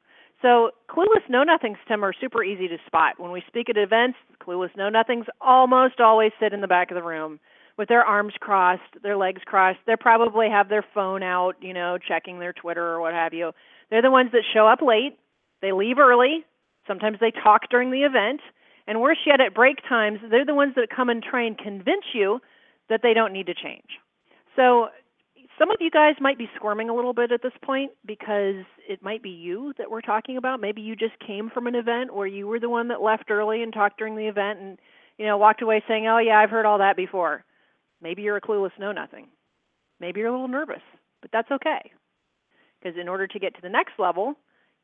So 0.43 0.73
clueless 0.91 1.29
know 1.29 1.45
nothings, 1.45 1.79
Tim, 1.87 2.05
are 2.05 2.13
super 2.21 2.43
easy 2.43 2.69
to 2.69 2.77
spot. 2.87 3.19
When 3.19 3.31
we 3.31 3.43
speak 3.47 3.71
at 3.71 3.77
events, 3.77 4.19
clueless 4.43 4.77
know 4.77 4.89
nothings 4.89 5.27
almost 5.41 6.01
always 6.01 6.33
sit 6.41 6.53
in 6.53 6.61
the 6.61 6.67
back 6.67 6.91
of 6.91 6.97
the 6.97 7.03
room 7.03 7.39
with 7.79 7.89
their 7.89 8.05
arms 8.05 8.35
crossed, 8.41 8.83
their 9.03 9.17
legs 9.17 9.41
crossed. 9.47 9.79
They 9.87 9.97
probably 9.97 10.51
have 10.51 10.69
their 10.69 10.85
phone 10.95 11.23
out, 11.23 11.55
you 11.61 11.73
know, 11.73 11.97
checking 11.97 12.39
their 12.39 12.53
Twitter 12.53 12.87
or 12.87 13.01
what 13.01 13.15
have 13.15 13.33
you. 13.33 13.53
They're 13.91 14.03
the 14.03 14.11
ones 14.11 14.31
that 14.33 14.43
show 14.53 14.67
up 14.67 14.81
late. 14.83 15.19
They 15.63 15.73
leave 15.73 15.99
early. 15.99 16.45
Sometimes 16.87 17.19
they 17.21 17.31
talk 17.31 17.71
during 17.71 17.91
the 17.91 18.03
event. 18.03 18.41
And 18.87 19.01
worse 19.01 19.19
yet, 19.25 19.41
at 19.41 19.55
break 19.55 19.79
times, 19.89 20.19
they're 20.29 20.45
the 20.45 20.55
ones 20.55 20.75
that 20.75 20.89
come 20.95 21.09
and 21.09 21.23
try 21.23 21.45
and 21.47 21.57
convince 21.57 22.05
you 22.13 22.41
that 22.89 23.01
they 23.03 23.15
don't 23.15 23.33
need 23.33 23.47
to 23.47 23.55
change. 23.55 23.99
So 24.57 24.89
some 25.59 25.71
of 25.71 25.77
you 25.81 25.91
guys 25.91 26.15
might 26.21 26.39
be 26.39 26.49
squirming 26.57 26.89
a 26.89 26.95
little 26.95 27.13
bit 27.13 27.33
at 27.33 27.43
this 27.43 27.53
point 27.63 27.93
because 28.07 28.65
it 28.89 29.03
might 29.03 29.23
be 29.23 29.31
you 29.31 29.73
that 29.79 29.91
we're 29.91 30.01
talking 30.01 30.37
about. 30.37 30.61
Maybe 30.61 30.81
you 30.81 30.97
just 30.97 31.19
came 31.19 31.51
from 31.51 31.67
an 31.67 31.75
event 31.75 32.15
where 32.15 32.27
you 32.27 32.47
were 32.47 32.61
the 32.61 32.69
one 32.69 32.89
that 32.89 33.03
left 33.03 33.31
early 33.31 33.63
and 33.63 33.73
talked 33.73 33.99
during 33.99 34.17
the 34.17 34.27
event 34.29 34.61
and 34.61 34.79
you 35.19 35.27
know 35.27 35.37
walked 35.37 35.63
away 35.63 35.83
saying, 35.87 36.07
"Oh 36.07 36.19
yeah, 36.19 36.39
I've 36.39 36.51
heard 36.51 36.67
all 36.67 36.79
that 36.79 36.97
before." 36.97 37.45
Maybe 38.01 38.23
you're 38.23 38.37
a 38.37 38.41
clueless 38.41 38.77
know 38.79 38.93
nothing. 38.93 39.29
Maybe 40.01 40.21
you're 40.21 40.31
a 40.31 40.33
little 40.33 40.49
nervous, 40.49 40.83
but 41.21 41.31
that's 41.33 41.51
okay. 41.51 41.93
Because 42.81 42.99
in 42.99 43.09
order 43.09 43.27
to 43.29 43.39
get 43.39 43.55
to 43.55 43.63
the 43.63 43.69
next 43.69 43.93
level, 43.99 44.35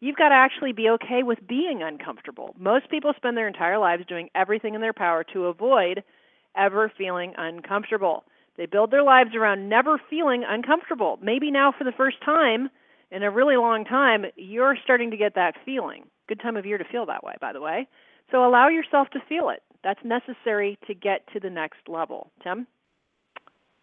you've 0.01 0.17
got 0.17 0.29
to 0.29 0.37
actually 0.37 0.73
be 0.73 0.89
okay 0.91 1.25
with 1.25 1.47
being 1.49 1.83
uncomfortable. 1.83 2.55
Most 2.57 2.89
people 2.89 3.13
spend 3.17 3.37
their 3.37 3.49
entire 3.49 3.79
lives 3.79 4.05
doing 4.07 4.29
everything 4.35 4.75
in 4.75 4.81
their 4.81 4.93
power 4.93 5.25
to 5.33 5.47
avoid 5.47 6.05
ever 6.57 6.93
feeling 6.97 7.35
uncomfortable. 7.37 8.25
They 8.59 8.67
build 8.67 8.91
their 8.91 9.05
lives 9.05 9.37
around 9.37 9.69
never 9.69 9.99
feeling 10.11 10.45
uncomfortable. 10.47 11.19
Maybe 11.23 11.51
now, 11.51 11.73
for 11.73 11.85
the 11.85 11.93
first 11.93 12.17
time 12.25 12.69
in 13.11 13.23
a 13.23 13.31
really 13.31 13.57
long 13.57 13.85
time, 13.85 14.27
you're 14.37 14.77
starting 14.83 15.13
to 15.13 15.17
get 15.17 15.37
that 15.37 15.55
feeling. 15.65 16.05
Good 16.29 16.41
time 16.41 16.57
of 16.57 16.67
year 16.67 16.77
to 16.77 16.85
feel 16.85 17.07
that 17.07 17.23
way, 17.23 17.35
by 17.41 17.53
the 17.53 17.61
way. 17.61 17.87
So 18.31 18.45
allow 18.45 18.69
yourself 18.69 19.09
to 19.11 19.21
feel 19.29 19.49
it. 19.49 19.63
That's 19.85 20.01
necessary 20.05 20.77
to 20.89 20.93
get 20.93 21.23
to 21.33 21.41
the 21.41 21.49
next 21.49 21.89
level. 21.89 22.31
Tim? 22.43 22.67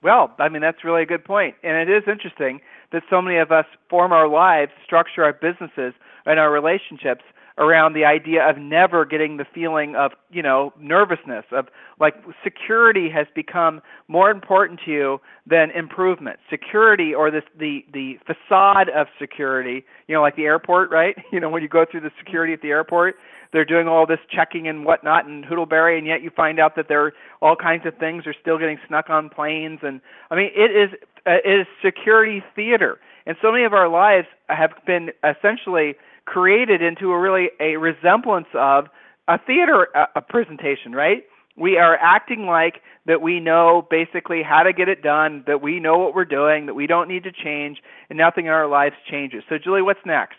Well, 0.04 0.36
I 0.38 0.50
mean, 0.50 0.62
that's 0.62 0.84
really 0.84 1.02
a 1.02 1.08
good 1.08 1.24
point. 1.24 1.56
And 1.64 1.78
it 1.78 1.90
is 1.90 2.04
interesting 2.08 2.60
that 2.92 3.04
so 3.10 3.22
many 3.22 3.38
of 3.38 3.52
us 3.52 3.66
form 3.90 4.12
our 4.12 4.28
lives, 4.28 4.72
structure 4.86 5.24
our 5.24 5.34
businesses, 5.34 5.94
and 6.26 6.38
our 6.38 6.52
relationships 6.52 7.24
around 7.58 7.94
the 7.94 8.04
idea 8.04 8.48
of 8.48 8.58
never 8.58 9.06
getting 9.06 9.38
the 9.38 9.46
feeling 9.54 9.96
of 9.96 10.12
you 10.30 10.42
know 10.42 10.74
nervousness 10.80 11.46
of 11.52 11.68
like 12.00 12.16
security 12.44 13.10
has 13.10 13.28
become 13.34 13.82
more 14.08 14.30
important 14.30 14.80
to 14.86 14.92
you 14.92 15.22
than 15.48 15.72
improvement. 15.72 16.40
Security 16.50 17.14
or 17.14 17.32
this 17.32 17.44
the 17.58 17.86
the 17.94 18.18
facade 18.26 18.90
of 18.90 19.08
security 19.20 19.86
you 20.08 20.16
know 20.16 20.22
like 20.22 20.36
the 20.36 20.44
airport 20.44 20.90
right? 20.92 21.16
You 21.32 21.40
know 21.40 21.50
when 21.50 21.62
you 21.62 21.70
go 21.70 21.86
through 21.90 22.02
the 22.02 22.12
security 22.18 22.54
at 22.54 22.62
the 22.62 22.70
airport 22.70 23.16
they're 23.52 23.66
doing 23.66 23.88
all 23.88 24.06
this 24.06 24.20
checking 24.30 24.68
and 24.68 24.86
whatnot 24.86 25.26
and 25.26 25.46
hoodleberry 25.46 25.98
and 25.98 26.08
yet 26.08 26.22
you 26.22 26.30
find 26.30 26.60
out 26.60 26.76
that 26.76 26.88
there 26.88 27.06
are 27.06 27.14
all 27.42 27.56
kinds 27.56 27.86
of 27.86 27.98
things 27.98 28.26
are 28.26 28.36
still 28.40 28.58
getting 28.58 28.78
snuck 28.88 29.10
on 29.10 29.30
planes 29.30 29.80
and 29.82 30.00
i 30.32 30.36
mean 30.36 30.50
it 30.56 30.72
is 30.72 30.98
uh, 31.26 31.38
it 31.44 31.62
is 31.62 31.68
security 31.84 32.44
theater. 32.56 33.00
And 33.26 33.36
so 33.42 33.52
many 33.52 33.64
of 33.64 33.74
our 33.74 33.90
lives 33.90 34.28
have 34.50 34.72
been 34.86 35.10
essentially 35.24 35.96
created 36.26 36.82
into 36.82 37.12
a 37.12 37.20
really 37.20 37.50
a 37.60 37.78
resemblance 37.78 38.48
of 38.54 38.86
a 39.28 39.38
theater 39.40 39.88
a, 39.96 40.20
a 40.20 40.22
presentation, 40.22 40.92
right? 40.92 41.24
We 41.58 41.78
are 41.78 41.96
acting 41.96 42.46
like 42.46 42.82
that 43.06 43.22
we 43.22 43.40
know 43.40 43.88
basically 43.90 44.42
how 44.44 44.64
to 44.64 44.74
get 44.74 44.90
it 44.90 45.02
done, 45.02 45.44
that 45.48 45.62
we 45.62 45.80
know 45.80 45.98
what 45.98 46.14
we're 46.14 46.26
doing, 46.26 46.66
that 46.66 46.74
we 46.74 46.86
don't 46.86 47.08
need 47.08 47.24
to 47.24 47.32
change, 47.32 47.78
and 48.10 48.18
nothing 48.18 48.48
in 48.48 48.52
our 48.52 48.68
lives 48.68 48.96
changes. 49.10 49.44
So, 49.48 49.58
Julie, 49.58 49.82
what's 49.82 50.00
next? 50.06 50.36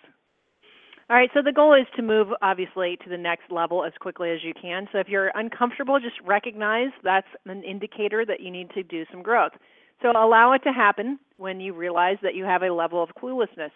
All 1.08 1.16
right, 1.16 1.30
so 1.32 1.40
the 1.40 1.52
goal 1.52 1.72
is 1.72 1.86
to 1.94 2.02
move 2.02 2.28
obviously 2.42 2.98
to 3.04 3.08
the 3.08 3.16
next 3.16 3.52
level 3.52 3.84
as 3.84 3.92
quickly 4.00 4.30
as 4.30 4.40
you 4.42 4.52
can. 4.60 4.88
So 4.90 4.98
if 4.98 5.08
you're 5.08 5.30
uncomfortable, 5.36 6.00
just 6.00 6.16
recognize 6.24 6.88
that's 7.04 7.28
an 7.46 7.62
indicator 7.62 8.26
that 8.26 8.40
you 8.40 8.50
need 8.50 8.70
to 8.70 8.82
do 8.82 9.04
some 9.12 9.22
growth. 9.22 9.52
So 10.02 10.10
allow 10.10 10.52
it 10.52 10.64
to 10.64 10.72
happen 10.72 11.20
when 11.36 11.60
you 11.60 11.74
realize 11.74 12.16
that 12.22 12.34
you 12.34 12.44
have 12.44 12.62
a 12.62 12.74
level 12.74 13.00
of 13.00 13.10
cluelessness. 13.10 13.70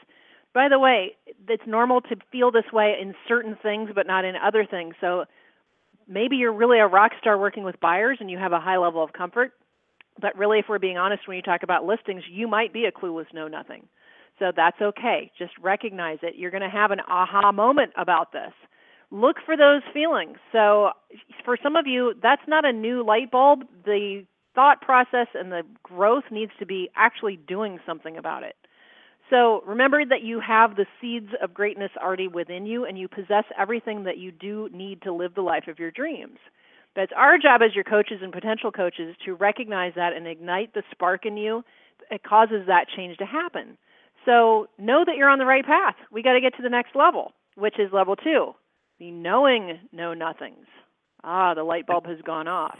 By 0.52 0.68
the 0.68 0.78
way, 0.78 1.16
it's 1.48 1.62
normal 1.66 2.00
to 2.02 2.16
feel 2.32 2.50
this 2.50 2.70
way 2.72 2.96
in 3.00 3.14
certain 3.28 3.56
things, 3.62 3.90
but 3.94 4.06
not 4.06 4.24
in 4.24 4.34
other 4.36 4.66
things. 4.68 4.94
So 5.00 5.24
maybe 6.08 6.36
you're 6.36 6.52
really 6.52 6.80
a 6.80 6.86
rock 6.86 7.12
star 7.20 7.38
working 7.38 7.62
with 7.62 7.78
buyers 7.80 8.18
and 8.20 8.30
you 8.30 8.38
have 8.38 8.52
a 8.52 8.60
high 8.60 8.78
level 8.78 9.02
of 9.02 9.12
comfort. 9.12 9.52
But 10.20 10.36
really, 10.36 10.58
if 10.58 10.66
we're 10.68 10.78
being 10.78 10.98
honest, 10.98 11.26
when 11.26 11.36
you 11.36 11.42
talk 11.42 11.62
about 11.62 11.84
listings, 11.84 12.24
you 12.28 12.48
might 12.48 12.72
be 12.72 12.84
a 12.84 12.92
clueless 12.92 13.32
know 13.32 13.48
nothing. 13.48 13.86
So 14.38 14.52
that's 14.54 14.80
okay. 14.80 15.30
Just 15.38 15.52
recognize 15.60 16.18
it. 16.22 16.34
You're 16.36 16.50
going 16.50 16.62
to 16.62 16.68
have 16.68 16.90
an 16.90 17.00
aha 17.00 17.52
moment 17.52 17.92
about 17.96 18.32
this. 18.32 18.52
Look 19.10 19.36
for 19.44 19.56
those 19.56 19.82
feelings. 19.92 20.36
So 20.52 20.90
for 21.44 21.56
some 21.62 21.76
of 21.76 21.86
you, 21.86 22.14
that's 22.22 22.42
not 22.48 22.64
a 22.64 22.72
new 22.72 23.04
light 23.04 23.30
bulb. 23.30 23.64
The 23.84 24.24
thought 24.54 24.80
process 24.80 25.28
and 25.34 25.52
the 25.52 25.62
growth 25.82 26.24
needs 26.30 26.52
to 26.58 26.66
be 26.66 26.90
actually 26.96 27.36
doing 27.36 27.78
something 27.86 28.16
about 28.16 28.42
it. 28.42 28.56
So 29.30 29.62
remember 29.64 30.04
that 30.04 30.22
you 30.22 30.40
have 30.40 30.76
the 30.76 30.86
seeds 31.00 31.28
of 31.40 31.54
greatness 31.54 31.90
already 31.96 32.28
within 32.28 32.66
you 32.66 32.84
and 32.84 32.98
you 32.98 33.08
possess 33.08 33.44
everything 33.56 34.04
that 34.04 34.18
you 34.18 34.32
do 34.32 34.68
need 34.72 35.02
to 35.02 35.12
live 35.12 35.34
the 35.34 35.42
life 35.42 35.68
of 35.68 35.78
your 35.78 35.92
dreams. 35.92 36.38
But 36.94 37.02
it's 37.02 37.12
our 37.16 37.38
job 37.38 37.62
as 37.62 37.74
your 37.74 37.84
coaches 37.84 38.18
and 38.22 38.32
potential 38.32 38.72
coaches 38.72 39.14
to 39.24 39.34
recognize 39.34 39.92
that 39.94 40.12
and 40.12 40.26
ignite 40.26 40.74
the 40.74 40.82
spark 40.90 41.24
in 41.24 41.36
you. 41.36 41.62
It 42.10 42.24
causes 42.24 42.66
that 42.66 42.86
change 42.94 43.16
to 43.18 43.26
happen. 43.26 43.78
So 44.26 44.66
know 44.78 45.04
that 45.06 45.16
you're 45.16 45.28
on 45.28 45.38
the 45.38 45.46
right 45.46 45.64
path. 45.64 45.94
We 46.10 46.22
got 46.22 46.32
to 46.32 46.40
get 46.40 46.56
to 46.56 46.62
the 46.62 46.68
next 46.68 46.96
level, 46.96 47.32
which 47.54 47.78
is 47.78 47.92
level 47.92 48.16
two, 48.16 48.52
the 48.98 49.12
knowing 49.12 49.78
know 49.92 50.12
nothings. 50.12 50.66
Ah, 51.22 51.54
the 51.54 51.62
light 51.62 51.86
bulb 51.86 52.06
has 52.06 52.18
gone 52.26 52.48
off. 52.48 52.78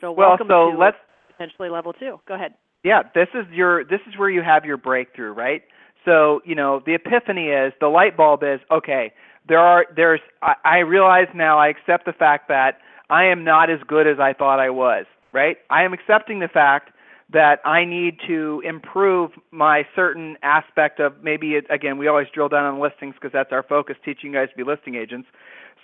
So 0.00 0.12
well, 0.12 0.30
welcome 0.30 0.48
so 0.48 0.72
to 0.72 0.78
let's 0.78 0.96
potentially 1.30 1.70
level 1.70 1.92
two. 1.94 2.20
Go 2.28 2.34
ahead. 2.34 2.54
Yeah, 2.84 3.02
this 3.14 3.28
is 3.34 3.46
your 3.50 3.84
this 3.84 4.00
is 4.06 4.16
where 4.18 4.30
you 4.30 4.42
have 4.42 4.64
your 4.64 4.76
breakthrough, 4.76 5.32
right? 5.32 5.62
So 6.08 6.40
you 6.46 6.54
know 6.54 6.80
the 6.86 6.94
epiphany 6.94 7.48
is 7.48 7.74
the 7.80 7.88
light 7.88 8.16
bulb 8.16 8.42
is 8.42 8.60
okay. 8.70 9.12
There 9.46 9.58
are 9.58 9.84
there's 9.94 10.20
I, 10.40 10.54
I 10.64 10.78
realize 10.78 11.26
now 11.34 11.58
I 11.58 11.68
accept 11.68 12.06
the 12.06 12.14
fact 12.14 12.48
that 12.48 12.78
I 13.10 13.24
am 13.24 13.44
not 13.44 13.68
as 13.68 13.78
good 13.86 14.06
as 14.06 14.18
I 14.18 14.32
thought 14.32 14.58
I 14.58 14.70
was, 14.70 15.04
right? 15.34 15.58
I 15.68 15.82
am 15.82 15.92
accepting 15.92 16.38
the 16.38 16.48
fact 16.48 16.92
that 17.30 17.60
I 17.66 17.84
need 17.84 18.20
to 18.26 18.62
improve 18.64 19.32
my 19.50 19.82
certain 19.94 20.38
aspect 20.42 20.98
of 20.98 21.22
maybe 21.22 21.56
it, 21.56 21.66
again 21.68 21.98
we 21.98 22.08
always 22.08 22.28
drill 22.34 22.48
down 22.48 22.64
on 22.64 22.80
listings 22.80 23.14
because 23.14 23.32
that's 23.34 23.52
our 23.52 23.62
focus 23.62 23.96
teaching 24.02 24.32
you 24.32 24.38
guys 24.38 24.48
to 24.48 24.56
be 24.56 24.64
listing 24.64 24.94
agents. 24.94 25.28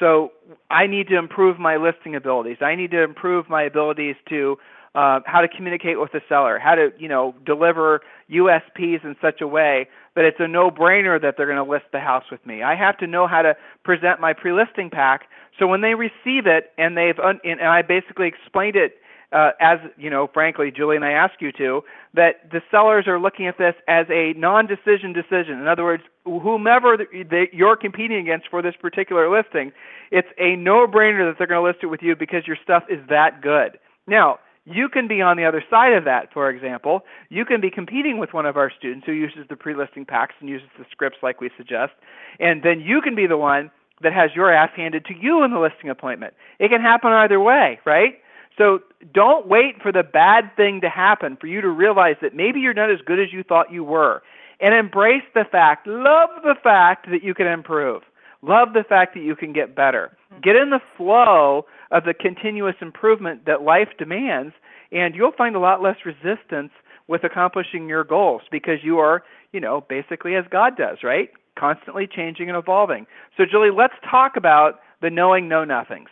So 0.00 0.32
I 0.70 0.86
need 0.86 1.08
to 1.08 1.18
improve 1.18 1.58
my 1.58 1.76
listing 1.76 2.16
abilities. 2.16 2.56
I 2.62 2.76
need 2.76 2.92
to 2.92 3.02
improve 3.02 3.50
my 3.50 3.62
abilities 3.64 4.16
to 4.30 4.56
uh, 4.94 5.20
how 5.26 5.40
to 5.40 5.48
communicate 5.48 6.00
with 6.00 6.12
the 6.12 6.20
seller, 6.28 6.58
how 6.58 6.74
to 6.74 6.90
you 6.98 7.08
know 7.08 7.34
deliver 7.44 8.00
USPs 8.30 9.04
in 9.04 9.16
such 9.20 9.40
a 9.40 9.46
way 9.46 9.88
that 10.14 10.24
it's 10.24 10.38
a 10.38 10.48
no-brainer 10.48 11.20
that 11.20 11.34
they're 11.36 11.46
going 11.46 11.64
to 11.64 11.70
list 11.70 11.86
the 11.92 12.00
house 12.00 12.24
with 12.30 12.44
me. 12.46 12.62
I 12.62 12.76
have 12.76 12.96
to 12.98 13.06
know 13.06 13.26
how 13.26 13.42
to 13.42 13.56
present 13.82 14.20
my 14.20 14.32
pre-listing 14.32 14.88
pack 14.90 15.28
so 15.58 15.66
when 15.66 15.80
they 15.80 15.94
receive 15.94 16.46
it 16.46 16.72
and 16.78 16.96
they've 16.96 17.18
un- 17.18 17.40
and 17.44 17.60
I 17.60 17.82
basically 17.82 18.28
explained 18.28 18.76
it 18.76 18.94
uh, 19.32 19.50
as 19.60 19.78
you 19.98 20.10
know, 20.10 20.28
frankly, 20.32 20.70
Julie 20.70 20.94
and 20.96 21.04
I 21.04 21.10
ask 21.10 21.34
you 21.40 21.50
to, 21.52 21.82
that 22.14 22.50
the 22.52 22.60
sellers 22.70 23.08
are 23.08 23.18
looking 23.18 23.48
at 23.48 23.58
this 23.58 23.74
as 23.88 24.06
a 24.08 24.32
non-decision 24.34 25.12
decision. 25.12 25.58
In 25.58 25.66
other 25.66 25.82
words, 25.82 26.04
whomever 26.24 26.96
they, 26.96 27.50
you're 27.52 27.76
competing 27.76 28.18
against 28.18 28.48
for 28.48 28.62
this 28.62 28.74
particular 28.80 29.28
listing, 29.28 29.72
it's 30.12 30.28
a 30.38 30.54
no-brainer 30.54 31.28
that 31.28 31.34
they're 31.36 31.48
going 31.48 31.60
to 31.60 31.66
list 31.66 31.80
it 31.82 31.86
with 31.86 32.00
you 32.00 32.14
because 32.14 32.46
your 32.46 32.56
stuff 32.62 32.84
is 32.88 33.00
that 33.08 33.42
good. 33.42 33.78
Now, 34.06 34.38
you 34.66 34.88
can 34.88 35.06
be 35.06 35.20
on 35.20 35.36
the 35.36 35.44
other 35.44 35.62
side 35.68 35.92
of 35.92 36.04
that, 36.04 36.32
for 36.32 36.48
example. 36.48 37.04
You 37.28 37.44
can 37.44 37.60
be 37.60 37.70
competing 37.70 38.18
with 38.18 38.32
one 38.32 38.46
of 38.46 38.56
our 38.56 38.70
students 38.70 39.06
who 39.06 39.12
uses 39.12 39.46
the 39.48 39.56
pre 39.56 39.74
listing 39.74 40.04
packs 40.04 40.34
and 40.40 40.48
uses 40.48 40.68
the 40.78 40.84
scripts 40.90 41.18
like 41.22 41.40
we 41.40 41.50
suggest, 41.56 41.92
and 42.40 42.62
then 42.62 42.80
you 42.80 43.00
can 43.00 43.14
be 43.14 43.26
the 43.26 43.36
one 43.36 43.70
that 44.02 44.12
has 44.12 44.30
your 44.34 44.52
ass 44.52 44.70
handed 44.74 45.04
to 45.06 45.14
you 45.14 45.44
in 45.44 45.52
the 45.52 45.58
listing 45.58 45.90
appointment. 45.90 46.34
It 46.58 46.68
can 46.68 46.80
happen 46.80 47.12
either 47.12 47.40
way, 47.40 47.80
right? 47.84 48.14
So 48.56 48.80
don't 49.12 49.46
wait 49.46 49.82
for 49.82 49.92
the 49.92 50.02
bad 50.02 50.50
thing 50.56 50.80
to 50.80 50.88
happen 50.88 51.36
for 51.40 51.46
you 51.46 51.60
to 51.60 51.68
realize 51.68 52.16
that 52.22 52.34
maybe 52.34 52.60
you're 52.60 52.74
not 52.74 52.90
as 52.90 53.00
good 53.04 53.20
as 53.20 53.32
you 53.32 53.42
thought 53.42 53.72
you 53.72 53.84
were. 53.84 54.22
And 54.60 54.74
embrace 54.74 55.24
the 55.34 55.44
fact, 55.50 55.86
love 55.86 56.30
the 56.42 56.54
fact 56.62 57.10
that 57.10 57.22
you 57.24 57.34
can 57.34 57.46
improve. 57.46 58.02
Love 58.42 58.72
the 58.72 58.84
fact 58.84 59.14
that 59.14 59.22
you 59.22 59.34
can 59.34 59.52
get 59.52 59.74
better. 59.74 60.16
Mm-hmm. 60.32 60.40
Get 60.42 60.56
in 60.56 60.70
the 60.70 60.80
flow 60.96 61.66
of 61.94 62.04
the 62.04 62.12
continuous 62.12 62.74
improvement 62.82 63.46
that 63.46 63.62
life 63.62 63.88
demands, 63.96 64.52
and 64.92 65.14
you'll 65.14 65.32
find 65.32 65.54
a 65.54 65.60
lot 65.60 65.80
less 65.80 65.96
resistance 66.04 66.72
with 67.06 67.22
accomplishing 67.22 67.88
your 67.88 68.02
goals 68.02 68.42
because 68.50 68.78
you 68.82 68.98
are, 68.98 69.22
you 69.52 69.60
know, 69.60 69.84
basically 69.88 70.34
as 70.34 70.44
God 70.50 70.76
does, 70.76 70.98
right? 71.04 71.30
Constantly 71.56 72.08
changing 72.08 72.48
and 72.48 72.58
evolving. 72.58 73.06
So, 73.36 73.44
Julie, 73.48 73.70
let's 73.70 73.94
talk 74.10 74.32
about 74.36 74.80
the 75.00 75.10
knowing 75.10 75.48
know 75.48 75.64
nothings. 75.64 76.08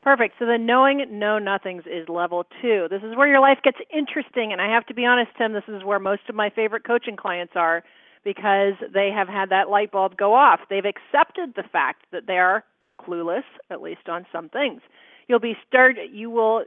Perfect. 0.00 0.36
So 0.38 0.46
the 0.46 0.58
knowing 0.58 1.04
know 1.18 1.38
nothings 1.38 1.82
is 1.84 2.08
level 2.08 2.46
two. 2.62 2.86
This 2.88 3.02
is 3.02 3.16
where 3.16 3.26
your 3.26 3.40
life 3.40 3.58
gets 3.64 3.78
interesting, 3.92 4.52
and 4.52 4.60
I 4.60 4.72
have 4.72 4.86
to 4.86 4.94
be 4.94 5.04
honest, 5.04 5.32
Tim. 5.36 5.52
This 5.52 5.64
is 5.66 5.82
where 5.82 5.98
most 5.98 6.22
of 6.28 6.36
my 6.36 6.50
favorite 6.50 6.84
coaching 6.86 7.16
clients 7.16 7.54
are 7.56 7.82
because 8.24 8.74
they 8.94 9.10
have 9.14 9.28
had 9.28 9.50
that 9.50 9.68
light 9.68 9.90
bulb 9.90 10.16
go 10.16 10.34
off. 10.34 10.60
They've 10.70 10.84
accepted 10.84 11.54
the 11.56 11.68
fact 11.68 12.06
that 12.12 12.26
they 12.26 12.38
are 12.38 12.64
clueless, 12.98 13.44
at 13.70 13.82
least 13.82 14.08
on 14.08 14.26
some 14.32 14.48
things. 14.48 14.80
You'll 15.26 15.40
be 15.40 15.56
start 15.66 15.96
you 16.12 16.30
will 16.30 16.64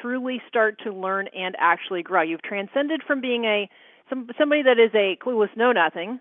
truly 0.00 0.40
start 0.48 0.80
to 0.84 0.92
learn 0.92 1.28
and 1.36 1.54
actually 1.58 2.02
grow. 2.02 2.22
You've 2.22 2.42
transcended 2.42 3.02
from 3.06 3.20
being 3.20 3.44
a 3.44 3.68
some, 4.08 4.28
somebody 4.38 4.62
that 4.62 4.78
is 4.78 4.90
a 4.94 5.16
clueless 5.24 5.56
know 5.56 5.72
nothing 5.72 6.20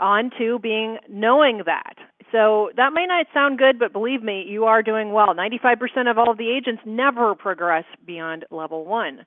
onto 0.00 0.58
being 0.58 0.98
knowing 1.08 1.62
that. 1.66 1.96
So 2.30 2.70
that 2.76 2.92
may 2.92 3.06
not 3.06 3.26
sound 3.32 3.58
good, 3.58 3.78
but 3.78 3.92
believe 3.92 4.22
me, 4.22 4.44
you 4.46 4.64
are 4.64 4.82
doing 4.82 5.12
well. 5.12 5.34
95% 5.34 6.10
of 6.10 6.18
all 6.18 6.30
of 6.30 6.38
the 6.38 6.50
agents 6.50 6.82
never 6.84 7.34
progress 7.34 7.84
beyond 8.06 8.44
level 8.50 8.84
1. 8.84 9.24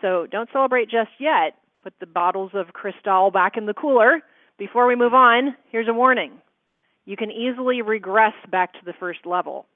So 0.00 0.26
don't 0.30 0.50
celebrate 0.52 0.90
just 0.90 1.10
yet. 1.18 1.56
Put 1.82 1.94
the 1.98 2.06
bottles 2.06 2.50
of 2.54 2.72
Cristal 2.74 3.30
back 3.30 3.56
in 3.56 3.66
the 3.66 3.74
cooler. 3.74 4.20
Before 4.58 4.86
we 4.86 4.94
move 4.94 5.14
on, 5.14 5.56
here's 5.70 5.88
a 5.88 5.94
warning 5.94 6.32
you 7.04 7.16
can 7.16 7.30
easily 7.30 7.82
regress 7.82 8.34
back 8.50 8.72
to 8.74 8.84
the 8.84 8.92
first 8.92 9.26
level. 9.26 9.66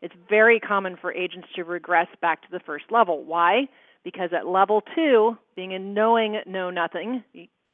It's 0.00 0.14
very 0.28 0.60
common 0.60 0.96
for 0.96 1.12
agents 1.12 1.48
to 1.56 1.64
regress 1.64 2.06
back 2.20 2.42
to 2.42 2.48
the 2.50 2.60
first 2.60 2.84
level. 2.90 3.24
Why? 3.24 3.68
Because 4.04 4.30
at 4.32 4.46
level 4.46 4.82
two, 4.94 5.36
being 5.56 5.74
a 5.74 5.78
knowing 5.78 6.40
know 6.46 6.70
nothing 6.70 7.24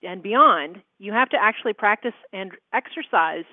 and 0.03 0.23
beyond, 0.23 0.83
you 0.99 1.13
have 1.13 1.29
to 1.31 1.37
actually 1.41 1.75
practice 1.75 2.15
and 2.33 2.53
exercise 2.73 3.45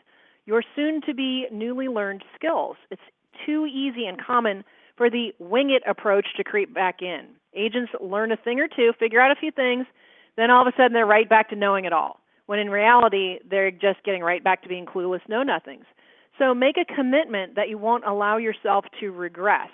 your 0.45 0.63
soon 0.75 1.01
to 1.01 1.13
be 1.13 1.47
newly 1.51 1.87
learned 1.87 2.23
skills. 2.35 2.77
It's 2.89 3.01
too 3.45 3.65
easy 3.65 4.05
and 4.05 4.17
common 4.23 4.63
for 4.95 5.09
the 5.09 5.33
wing 5.39 5.71
it 5.71 5.83
approach 5.87 6.27
to 6.37 6.43
creep 6.43 6.73
back 6.73 7.01
in. 7.01 7.27
Agents 7.53 7.91
learn 7.99 8.31
a 8.31 8.37
thing 8.37 8.59
or 8.59 8.67
two, 8.67 8.93
figure 8.97 9.19
out 9.19 9.31
a 9.31 9.39
few 9.39 9.51
things, 9.51 9.85
then 10.37 10.49
all 10.49 10.65
of 10.65 10.73
a 10.73 10.77
sudden 10.77 10.93
they're 10.93 11.05
right 11.05 11.27
back 11.27 11.49
to 11.49 11.55
knowing 11.55 11.83
it 11.85 11.93
all 11.93 12.20
when 12.45 12.59
in 12.59 12.69
reality, 12.69 13.39
they're 13.49 13.71
just 13.71 14.03
getting 14.03 14.21
right 14.21 14.43
back 14.43 14.63
to 14.63 14.69
being 14.69 14.85
clueless 14.85 15.27
know 15.27 15.43
nothings. 15.43 15.85
So 16.39 16.53
make 16.53 16.77
a 16.77 16.93
commitment 16.95 17.55
that 17.55 17.69
you 17.69 17.77
won't 17.77 18.05
allow 18.05 18.37
yourself 18.37 18.85
to 18.99 19.11
regress. 19.11 19.69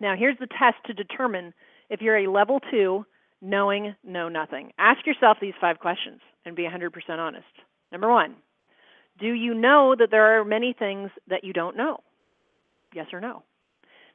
Now, 0.00 0.14
here's 0.16 0.38
the 0.38 0.46
test 0.46 0.76
to 0.86 0.92
determine 0.94 1.54
if 1.88 2.00
you're 2.00 2.18
a 2.18 2.30
level 2.30 2.60
two, 2.70 3.06
knowing 3.40 3.94
know 4.04 4.28
nothing. 4.28 4.72
Ask 4.78 5.06
yourself 5.06 5.38
these 5.40 5.54
five 5.60 5.78
questions 5.78 6.20
and 6.44 6.56
be 6.56 6.64
100% 6.64 6.90
honest. 7.18 7.44
Number 7.92 8.10
one, 8.10 8.36
do 9.18 9.32
you 9.32 9.54
know 9.54 9.94
that 9.98 10.10
there 10.10 10.38
are 10.38 10.44
many 10.44 10.74
things 10.78 11.10
that 11.28 11.44
you 11.44 11.52
don't 11.52 11.76
know? 11.76 12.00
Yes 12.94 13.06
or 13.12 13.20
no? 13.20 13.42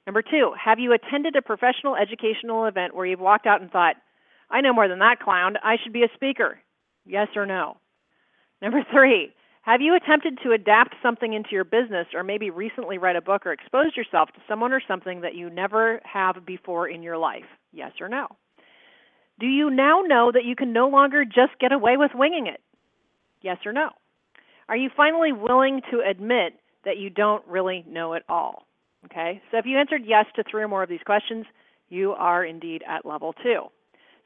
Number 0.05 0.21
two, 0.21 0.53
have 0.63 0.79
you 0.79 0.93
attended 0.93 1.35
a 1.35 1.41
professional 1.41 1.95
educational 1.95 2.65
event 2.65 2.95
where 2.95 3.05
you've 3.05 3.19
walked 3.19 3.45
out 3.45 3.61
and 3.61 3.71
thought, 3.71 3.95
I 4.49 4.61
know 4.61 4.73
more 4.73 4.87
than 4.87 4.99
that 4.99 5.19
clown, 5.19 5.55
I 5.63 5.77
should 5.81 5.93
be 5.93 6.03
a 6.03 6.09
speaker? 6.15 6.59
Yes 7.05 7.27
or 7.35 7.45
no? 7.45 7.77
Number 8.61 8.83
three, 8.91 9.33
have 9.63 9.81
you 9.81 9.95
attempted 9.95 10.39
to 10.43 10.51
adapt 10.51 10.95
something 11.03 11.33
into 11.33 11.49
your 11.51 11.63
business 11.63 12.07
or 12.13 12.23
maybe 12.23 12.49
recently 12.49 12.97
read 12.97 13.15
a 13.15 13.21
book 13.21 13.45
or 13.45 13.51
exposed 13.51 13.95
yourself 13.95 14.29
to 14.33 14.41
someone 14.47 14.73
or 14.73 14.81
something 14.87 15.21
that 15.21 15.35
you 15.35 15.49
never 15.49 15.99
have 16.03 16.45
before 16.45 16.87
in 16.87 17.03
your 17.03 17.17
life? 17.17 17.45
Yes 17.71 17.91
or 17.99 18.09
no? 18.09 18.27
Do 19.39 19.47
you 19.47 19.69
now 19.69 20.01
know 20.01 20.31
that 20.31 20.45
you 20.45 20.55
can 20.55 20.73
no 20.73 20.87
longer 20.87 21.25
just 21.25 21.59
get 21.59 21.71
away 21.71 21.97
with 21.97 22.11
winging 22.13 22.47
it? 22.47 22.61
Yes 23.41 23.57
or 23.65 23.73
no? 23.73 23.89
Are 24.69 24.77
you 24.77 24.89
finally 24.95 25.31
willing 25.31 25.81
to 25.91 26.01
admit 26.07 26.53
that 26.85 26.97
you 26.97 27.09
don't 27.09 27.45
really 27.47 27.83
know 27.87 28.13
it 28.13 28.23
all? 28.29 28.65
Okay, 29.05 29.41
so 29.51 29.57
if 29.57 29.65
you 29.65 29.79
answered 29.79 30.03
yes 30.05 30.25
to 30.35 30.43
three 30.49 30.61
or 30.61 30.67
more 30.67 30.83
of 30.83 30.89
these 30.89 31.01
questions, 31.05 31.45
you 31.89 32.11
are 32.11 32.45
indeed 32.45 32.83
at 32.87 33.05
level 33.05 33.33
two. 33.43 33.63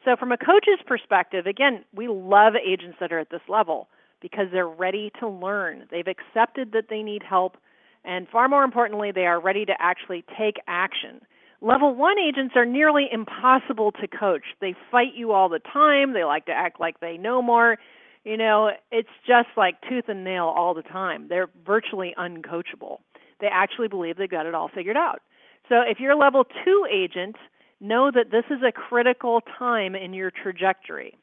So, 0.05 0.15
from 0.15 0.31
a 0.31 0.37
coach's 0.37 0.79
perspective, 0.85 1.47
again, 1.47 1.83
we 1.93 2.07
love 2.07 2.53
agents 2.55 2.97
that 2.99 3.11
are 3.11 3.19
at 3.19 3.31
this 3.31 3.41
level 3.49 3.87
because 4.21 4.45
they're 4.51 4.67
ready 4.67 5.11
to 5.19 5.27
learn. 5.27 5.87
They've 5.89 6.07
accepted 6.07 6.71
that 6.73 6.85
they 6.89 7.01
need 7.01 7.23
help, 7.27 7.57
and 8.03 8.27
far 8.29 8.47
more 8.47 8.63
importantly, 8.63 9.11
they 9.11 9.25
are 9.25 9.39
ready 9.39 9.65
to 9.65 9.73
actually 9.79 10.23
take 10.37 10.57
action. 10.67 11.21
Level 11.59 11.95
one 11.95 12.19
agents 12.19 12.53
are 12.55 12.65
nearly 12.65 13.07
impossible 13.11 13.91
to 13.93 14.07
coach. 14.07 14.43
They 14.61 14.75
fight 14.91 15.15
you 15.15 15.31
all 15.31 15.49
the 15.49 15.59
time, 15.59 16.13
they 16.13 16.23
like 16.23 16.45
to 16.45 16.51
act 16.51 16.79
like 16.79 16.99
they 16.99 17.17
know 17.17 17.41
more. 17.41 17.77
You 18.23 18.37
know, 18.37 18.71
it's 18.91 19.09
just 19.25 19.49
like 19.57 19.75
tooth 19.89 20.05
and 20.07 20.23
nail 20.23 20.53
all 20.55 20.75
the 20.75 20.83
time. 20.83 21.27
They're 21.29 21.49
virtually 21.65 22.13
uncoachable. 22.17 22.97
They 23.39 23.47
actually 23.51 23.87
believe 23.87 24.17
they've 24.17 24.29
got 24.29 24.45
it 24.45 24.53
all 24.53 24.69
figured 24.73 24.97
out. 24.97 25.21
So, 25.67 25.81
if 25.81 25.99
you're 25.99 26.11
a 26.11 26.17
level 26.17 26.43
two 26.63 26.87
agent, 26.91 27.37
know 27.79 28.11
that 28.13 28.31
this 28.31 28.45
is 28.49 28.63
a 28.67 28.71
critical 28.71 29.41
time 29.57 29.95
in 29.95 30.13
your 30.13 30.31
trajectory. 30.31 31.17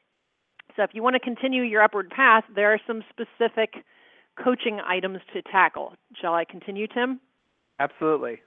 So, 0.75 0.83
if 0.83 0.91
you 0.93 1.03
want 1.03 1.15
to 1.15 1.19
continue 1.19 1.63
your 1.63 1.83
upward 1.83 2.09
path, 2.09 2.43
there 2.55 2.73
are 2.73 2.79
some 2.87 3.03
specific 3.09 3.83
coaching 4.43 4.79
items 4.79 5.19
to 5.33 5.41
tackle. 5.43 5.93
Shall 6.19 6.33
I 6.33 6.45
continue, 6.45 6.87
Tim? 6.87 7.19
Absolutely. 7.79 8.41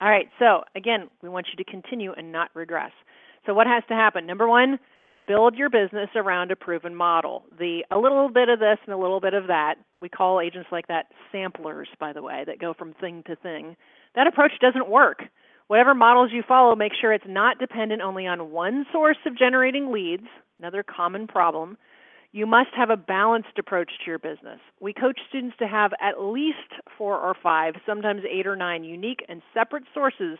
All 0.00 0.08
right. 0.08 0.28
So, 0.38 0.62
again, 0.74 1.08
we 1.22 1.28
want 1.28 1.48
you 1.52 1.62
to 1.62 1.70
continue 1.70 2.12
and 2.12 2.32
not 2.32 2.50
regress. 2.54 2.92
So, 3.46 3.54
what 3.54 3.66
has 3.66 3.82
to 3.88 3.94
happen? 3.94 4.26
Number 4.26 4.48
one, 4.48 4.78
build 5.26 5.54
your 5.56 5.68
business 5.68 6.08
around 6.16 6.50
a 6.50 6.56
proven 6.56 6.94
model. 6.94 7.44
The 7.58 7.84
a 7.90 7.98
little 7.98 8.30
bit 8.30 8.48
of 8.48 8.58
this 8.58 8.78
and 8.86 8.94
a 8.94 8.98
little 8.98 9.20
bit 9.20 9.34
of 9.34 9.46
that. 9.48 9.74
We 10.00 10.08
call 10.08 10.40
agents 10.40 10.68
like 10.72 10.88
that 10.88 11.06
samplers, 11.30 11.88
by 11.98 12.12
the 12.12 12.22
way, 12.22 12.44
that 12.46 12.58
go 12.58 12.72
from 12.72 12.94
thing 12.94 13.22
to 13.26 13.36
thing. 13.36 13.76
That 14.14 14.26
approach 14.26 14.52
doesn't 14.60 14.88
work. 14.88 15.24
Whatever 15.70 15.94
models 15.94 16.30
you 16.32 16.42
follow, 16.48 16.74
make 16.74 16.90
sure 17.00 17.12
it's 17.12 17.22
not 17.28 17.60
dependent 17.60 18.02
only 18.02 18.26
on 18.26 18.50
one 18.50 18.86
source 18.90 19.18
of 19.24 19.38
generating 19.38 19.92
leads, 19.92 20.26
another 20.58 20.82
common 20.82 21.28
problem. 21.28 21.78
You 22.32 22.44
must 22.44 22.70
have 22.76 22.90
a 22.90 22.96
balanced 22.96 23.56
approach 23.56 23.88
to 24.00 24.10
your 24.10 24.18
business. 24.18 24.58
We 24.80 24.92
coach 24.92 25.20
students 25.28 25.56
to 25.60 25.68
have 25.68 25.92
at 26.00 26.20
least 26.20 26.58
four 26.98 27.16
or 27.16 27.36
five, 27.40 27.74
sometimes 27.86 28.22
eight 28.28 28.48
or 28.48 28.56
nine, 28.56 28.82
unique 28.82 29.24
and 29.28 29.42
separate 29.54 29.84
sources 29.94 30.38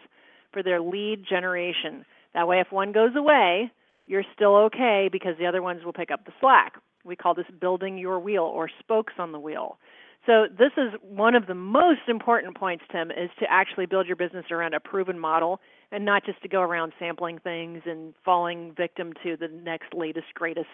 for 0.53 0.65
their 0.65 0.81
lead 0.81 1.25
generation. 1.29 2.05
That 2.35 2.49
way, 2.49 2.59
if 2.59 2.73
one 2.73 2.91
goes 2.91 3.15
away, 3.15 3.71
you're 4.09 4.25
still 4.35 4.57
okay 4.57 5.09
because 5.13 5.37
the 5.39 5.47
other 5.47 5.63
ones 5.63 5.85
will 5.85 5.93
pick 5.93 6.11
up 6.11 6.25
the 6.25 6.33
slack. 6.41 6.73
We 7.05 7.15
call 7.15 7.35
this 7.35 7.47
building 7.61 7.99
your 7.99 8.19
wheel 8.19 8.43
or 8.43 8.69
spokes 8.81 9.13
on 9.17 9.31
the 9.31 9.39
wheel. 9.39 9.79
So 10.27 10.47
this 10.51 10.73
is 10.77 10.93
one 11.03 11.35
of 11.35 11.47
the 11.47 11.55
most 11.55 12.03
important 12.09 12.57
points, 12.57 12.85
Tim, 12.93 13.11
is 13.11 13.31
to 13.39 13.47
actually 13.51 13.87
build 13.87 14.07
your 14.07 14.17
business 14.17 14.45
around 14.51 14.75
a 14.75 14.81
proven 14.81 15.19
model 15.19 15.61
and 15.93 16.05
not 16.05 16.25
just 16.25 16.43
to 16.43 16.49
go 16.49 16.61
around 16.61 16.93
sampling 16.99 17.39
things 17.39 17.83
and 17.87 18.15
falling 18.25 18.75
victim 18.77 19.13
to 19.23 19.37
the 19.37 19.49
next 19.49 19.95
latest 19.95 20.27
greatest, 20.35 20.69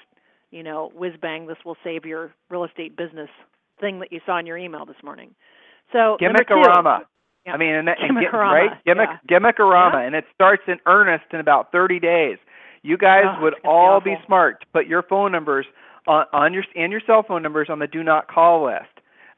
you 0.50 0.62
know, 0.62 0.90
whiz 0.94 1.12
bang 1.20 1.46
this 1.46 1.59
will 1.64 1.76
save 1.85 2.04
your 2.04 2.35
real 2.50 2.64
estate 2.64 2.96
business 2.96 3.30
thing 3.80 4.00
that 4.00 4.12
you 4.12 4.20
saw 4.26 4.38
in 4.38 4.46
your 4.46 4.59
email 4.59 4.85
this 4.85 4.96
morning. 5.04 5.35
So 5.92 6.16
gimmickorama. 6.20 7.00
Yeah. 7.46 7.52
I 7.52 7.56
mean, 7.56 7.74
and, 7.76 7.87
that, 7.88 7.98
and 8.00 8.16
Gimmickorama, 8.16 8.52
right? 8.52 8.85
Gimmick, 8.85 9.09
yeah. 9.30 9.38
gimmickorama, 9.38 9.92
Yeah. 9.94 10.00
and 10.00 10.14
it 10.16 10.24
starts 10.35 10.62
in 10.66 10.78
earnest 10.87 11.26
in 11.32 11.38
about 11.38 11.70
30 11.70 12.00
days. 12.00 12.38
You 12.82 12.96
guys 12.98 13.24
Oh, 13.26 13.42
would 13.42 13.52
gonna 13.52 13.62
be 13.62 13.68
all 13.68 14.00
be 14.00 14.16
smart 14.26 14.61
to 14.62 14.66
put 14.72 14.87
your 14.87 15.02
phone 15.04 15.30
numbers 15.30 15.66
on, 16.09 16.26
on 16.32 16.52
your 16.52 16.64
and 16.74 16.90
your 16.90 17.00
cell 17.06 17.22
phone 17.22 17.42
numbers 17.42 17.68
on 17.70 17.78
the 17.78 17.87
do 17.87 18.02
not 18.02 18.26
call 18.26 18.64
list. 18.66 18.87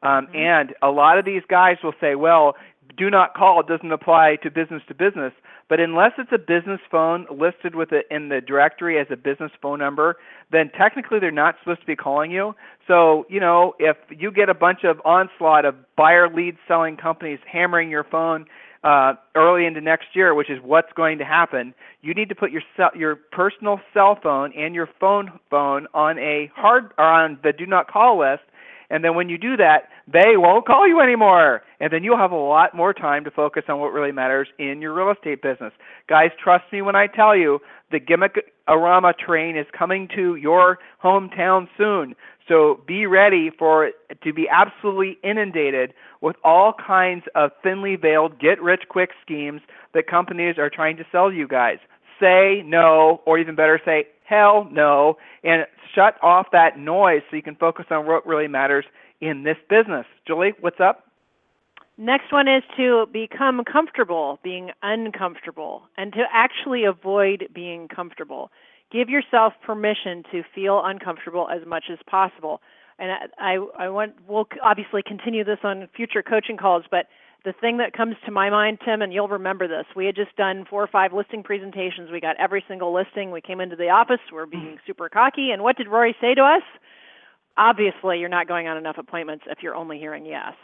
Um, 0.03 0.27
Mm-hmm. 0.27 0.37
And 0.37 0.75
a 0.83 0.91
lot 0.91 1.19
of 1.19 1.25
these 1.25 1.43
guys 1.49 1.77
will 1.83 1.95
say, 2.01 2.15
well, 2.15 2.55
do 2.97 3.11
not 3.11 3.35
call 3.35 3.63
doesn't 3.63 3.93
apply 3.93 4.37
to 4.43 4.51
business 4.51 4.83
to 4.89 4.95
business. 4.95 5.33
But 5.69 5.81
unless 5.81 6.13
it's 6.17 6.33
a 6.33 6.39
business 6.39 6.81
phone 6.91 7.27
listed 7.31 7.75
with 7.75 7.93
it 7.93 8.07
in 8.11 8.31
the 8.31 8.41
directory 8.41 8.99
as 8.99 9.07
a 9.11 9.17
business 9.17 9.53
phone 9.61 9.79
number, 9.79 10.17
then 10.51 10.71
technically 10.77 11.19
they're 11.19 11.31
not 11.31 11.57
supposed 11.61 11.81
to 11.81 11.87
be 11.87 11.97
calling 11.97 12.31
you. 12.31 12.55
So, 12.87 13.27
you 13.29 13.39
know, 13.39 13.75
if 13.79 13.97
you 14.09 14.31
get 14.31 14.49
a 14.49 14.55
bunch 14.55 14.81
of 14.85 15.01
onslaught 15.05 15.67
of 15.67 15.75
buyer 15.97 16.29
lead 16.33 16.57
selling 16.67 16.97
companies 16.97 17.39
hammering 17.51 17.91
your 17.91 18.05
phone 18.05 18.47
uh, 18.83 19.15
early 19.35 19.67
into 19.67 19.83
next 19.83 20.07
year, 20.15 20.35
which 20.35 20.49
is 20.49 20.59
what's 20.63 20.93
going 20.95 21.19
to 21.19 21.25
happen, 21.25 21.75
you 22.01 22.15
need 22.15 22.31
to 22.31 22.35
put 22.35 22.51
your 22.51 22.63
cell, 22.77 22.91
your 22.97 23.17
personal 23.17 23.79
cell 23.93 24.19
phone 24.23 24.53
and 24.57 24.75
your 24.75 24.89
phone 24.99 25.39
phone 25.51 25.87
on 25.93 26.19
a 26.19 26.51
hard 26.55 26.93
or 26.97 27.05
on 27.05 27.39
the 27.43 27.53
do 27.53 27.67
not 27.67 27.91
call 27.91 28.21
list. 28.21 28.43
And 28.91 29.05
then 29.05 29.15
when 29.15 29.29
you 29.29 29.39
do 29.39 29.57
that, 29.57 29.89
they 30.07 30.37
won't 30.37 30.67
call 30.67 30.89
you 30.89 31.01
anymore. 31.01 31.63
And 31.81 31.93
then 31.93 32.03
you'll 32.05 32.17
have 32.17 32.33
a 32.33 32.37
lot 32.37 32.75
more 32.75 32.95
time 32.95 33.25
to 33.25 33.31
focus 33.31 33.65
on 33.69 33.79
what 33.81 33.93
really 33.93 34.13
matters 34.13 34.49
in 34.59 34.81
your 34.81 34.95
real 34.95 35.11
estate 35.11 35.43
business. 35.43 35.73
Guys, 36.09 36.31
trust 36.43 36.65
me 36.73 36.81
when 36.83 36.97
I 36.97 37.07
tell 37.07 37.37
you 37.37 37.61
the 37.91 38.01
Gimmick 38.01 38.53
Arama 38.69 39.17
train 39.17 39.57
is 39.57 39.67
coming 39.77 40.09
to 40.15 40.37
your 40.37 40.79
hometown 41.03 41.69
soon. 41.77 42.15
So 42.49 42.81
be 42.87 43.07
ready 43.07 43.51
for 43.57 43.91
to 44.25 44.33
be 44.33 44.47
absolutely 44.51 45.19
inundated 45.23 45.93
with 46.23 46.37
all 46.43 46.73
kinds 46.73 47.25
of 47.35 47.51
thinly 47.63 47.97
veiled 47.97 48.41
get 48.41 48.61
rich 48.63 48.85
quick 48.89 49.11
schemes 49.23 49.61
that 49.93 50.07
companies 50.07 50.57
are 50.59 50.71
trying 50.71 50.97
to 50.97 51.05
sell 51.13 51.31
you 51.31 51.47
guys. 51.47 51.77
Say 52.19 52.63
no, 52.65 53.21
or 53.27 53.39
even 53.39 53.55
better, 53.55 53.81
say 53.85 54.07
hell 54.29 54.69
no, 54.71 55.17
and 55.43 55.67
shut 55.95 56.17
off 56.23 56.49
that 56.53 56.79
noise 56.79 57.23
so 57.31 57.37
you 57.37 57.43
can 57.43 57.57
focus 57.57 57.87
on 57.91 58.07
what 58.07 58.27
really 58.27 58.49
matters 58.49 58.85
in 59.21 59.43
this 59.43 59.57
business. 59.69 60.07
Julie, 60.27 60.53
what's 60.61 60.81
up? 60.81 61.05
Next 61.97 62.31
one 62.31 62.47
is 62.47 62.63
to 62.77 63.07
become 63.13 63.63
comfortable 63.65 64.39
being 64.45 64.71
uncomfortable 64.83 65.83
and 65.97 66.13
to 66.13 66.23
actually 66.33 66.85
avoid 66.85 67.49
being 67.53 67.89
comfortable. 67.89 68.53
Give 68.93 69.09
yourself 69.09 69.53
permission 69.67 70.23
to 70.31 70.43
feel 70.55 70.83
uncomfortable 70.85 71.49
as 71.51 71.67
much 71.67 71.85
as 71.91 71.99
possible. 72.09 72.61
And 73.01 73.11
I, 73.39 73.57
I, 73.77 73.89
want 73.89 74.15
we'll 74.29 74.47
obviously 74.63 75.03
continue 75.05 75.45
this 75.45 75.59
on 75.65 75.89
future 75.95 76.23
coaching 76.23 76.57
calls, 76.57 76.85
but 76.91 77.07
the 77.45 77.53
thing 77.61 77.79
that 77.79 77.93
comes 77.93 78.17
to 78.27 78.33
my 78.33 78.51
mind, 78.51 78.79
Tim, 78.85 79.01
and 79.01 79.13
you'll 79.13 79.29
remember 79.29 79.69
this, 79.69 79.87
we 79.95 80.07
had 80.07 80.17
just 80.17 80.35
done 80.37 80.65
four 80.69 80.83
or 80.83 80.87
five 80.89 81.13
listing 81.13 81.43
presentations. 81.43 82.11
We 82.11 82.21
got 82.21 82.37
every 82.39 82.65
single 82.69 82.93
listing. 82.93 83.31
We 83.31 83.41
came 83.41 83.61
into 83.61 83.77
the 83.77 83.89
office. 83.91 84.21
We're 84.33 84.47
being 84.47 84.79
super 84.87 85.09
cocky. 85.09 85.51
And 85.53 85.63
what 85.63 85.77
did 85.77 85.89
Rory 85.89 86.17
say 86.21 86.35
to 86.35 86.43
us? 86.43 86.63
Obviously, 87.57 88.19
you're 88.21 88.29
not 88.29 88.47
going 88.49 88.69
on 88.69 88.77
enough 88.77 88.99
appointments 88.99 89.45
if 89.49 89.59
you're 89.63 89.75
only 89.75 89.99
hearing 89.99 90.27
yes. 90.27 90.55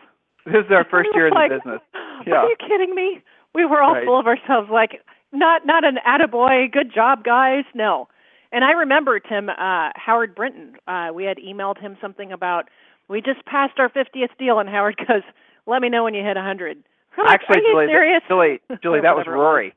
This 0.46 0.64
is 0.66 0.70
our 0.70 0.84
first 0.90 1.08
year 1.14 1.28
in 1.28 1.34
were 1.34 1.48
the 1.48 1.56
business. 1.56 1.80
Yeah. 2.26 2.34
Are 2.36 2.48
you 2.48 2.56
kidding 2.60 2.94
me? 2.94 3.20
We 3.54 3.64
were 3.66 3.82
all 3.82 3.94
Right. 3.94 4.04
full 4.06 4.18
of 4.20 4.26
ourselves, 4.26 4.70
like 4.70 5.02
not 5.32 5.66
not 5.66 5.84
an 5.84 5.98
attaboy, 6.06 6.70
good 6.70 6.94
job, 6.94 7.24
guys. 7.24 7.64
No. 7.74 8.06
And 8.52 8.64
I 8.64 8.70
remember 8.70 9.18
Tim 9.18 9.48
uh, 9.48 9.90
Howard 9.96 10.34
Brinton. 10.34 10.76
Uh, 10.86 11.08
we 11.12 11.24
had 11.24 11.38
emailed 11.38 11.78
him 11.80 11.96
something 12.00 12.30
about 12.30 12.68
we 13.08 13.20
just 13.20 13.44
passed 13.46 13.78
our 13.80 13.88
50th 13.90 14.28
deal, 14.38 14.60
and 14.60 14.68
Howard 14.68 14.96
goes, 15.08 15.22
"Let 15.66 15.82
me 15.82 15.88
know 15.88 16.04
when 16.04 16.14
you 16.14 16.22
hit 16.22 16.36
100." 16.36 16.82
We're 17.16 17.24
like, 17.24 17.40
Actually, 17.40 17.56
Are 17.56 17.62
you 17.62 17.72
Julie, 17.72 17.86
serious? 17.86 18.22
Julie, 18.28 18.60
Julie, 18.82 19.00
that 19.00 19.14
was 19.16 19.26
Whatever 19.26 19.34
it 19.34 19.38
was. 19.38 19.44
Rory. 19.44 19.74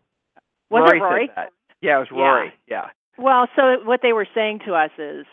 Was 0.70 0.82
Rory 0.82 0.98
it 0.98 1.02
Rory? 1.02 1.30
Yeah, 1.82 1.98
it 1.98 2.00
was 2.00 2.08
Yeah. 2.12 2.18
Rory. 2.18 2.54
Yeah. 2.68 2.86
Well, 3.18 3.48
so 3.56 3.78
what 3.84 4.02
they 4.02 4.14
were 4.14 4.28
saying 4.34 4.60
to 4.66 4.74
us 4.74 4.92
is 4.98 5.26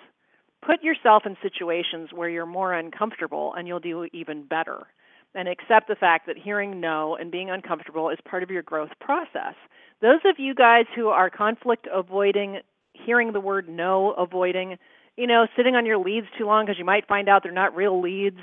put 0.65 0.83
yourself 0.83 1.25
in 1.27 1.37
situations 1.43 2.11
where 2.13 2.29
you're 2.29 2.47
more 2.47 2.73
uncomfortable 2.73 3.55
and 3.57 3.67
you'll 3.69 3.81
do 3.81 4.07
even 4.13 4.45
better. 4.45 4.87
And 5.35 5.49
accept 5.49 5.89
the 5.89 5.97
fact 5.97 6.27
that 6.27 6.37
hearing 6.39 6.81
no 6.81 7.17
and 7.17 7.31
being 7.31 7.51
uncomfortable 7.51 8.09
is 8.09 8.19
part 8.25 8.43
of 8.43 8.51
your 8.51 8.63
growth 8.63 8.91
process. 9.01 9.55
Those 10.01 10.21
of 10.25 10.39
you 10.39 10.55
guys 10.55 10.85
who 10.95 11.09
are 11.09 11.29
conflict 11.29 11.89
avoiding, 11.93 12.61
hearing 12.93 13.33
the 13.33 13.41
word 13.41 13.69
no 13.69 14.13
avoiding, 14.13 14.77
you 15.17 15.27
know, 15.27 15.47
sitting 15.57 15.75
on 15.75 15.87
your 15.87 15.99
leads 15.99 16.27
too 16.39 16.47
long 16.47 16.65
because 16.67 16.79
you 16.79 16.85
might 16.85 17.09
find 17.09 17.29
out 17.29 17.43
they're 17.43 17.53
not 17.53 17.75
real 17.75 18.01
leads, 18.01 18.39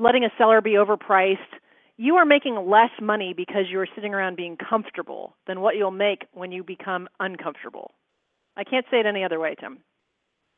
letting 0.00 0.24
a 0.24 0.30
seller 0.38 0.60
be 0.60 0.72
overpriced, 0.72 1.36
you 1.96 2.16
are 2.16 2.24
making 2.24 2.56
less 2.68 2.90
money 3.00 3.34
because 3.36 3.64
you 3.70 3.78
are 3.78 3.88
sitting 3.94 4.14
around 4.14 4.36
being 4.36 4.56
comfortable 4.56 5.36
than 5.46 5.60
what 5.60 5.76
you'll 5.76 5.90
make 5.90 6.24
when 6.32 6.50
you 6.50 6.64
become 6.64 7.08
uncomfortable. 7.20 7.92
I 8.56 8.64
can't 8.64 8.86
say 8.90 9.00
it 9.00 9.06
any 9.06 9.22
other 9.22 9.38
way, 9.38 9.54
Tim. 9.60 9.78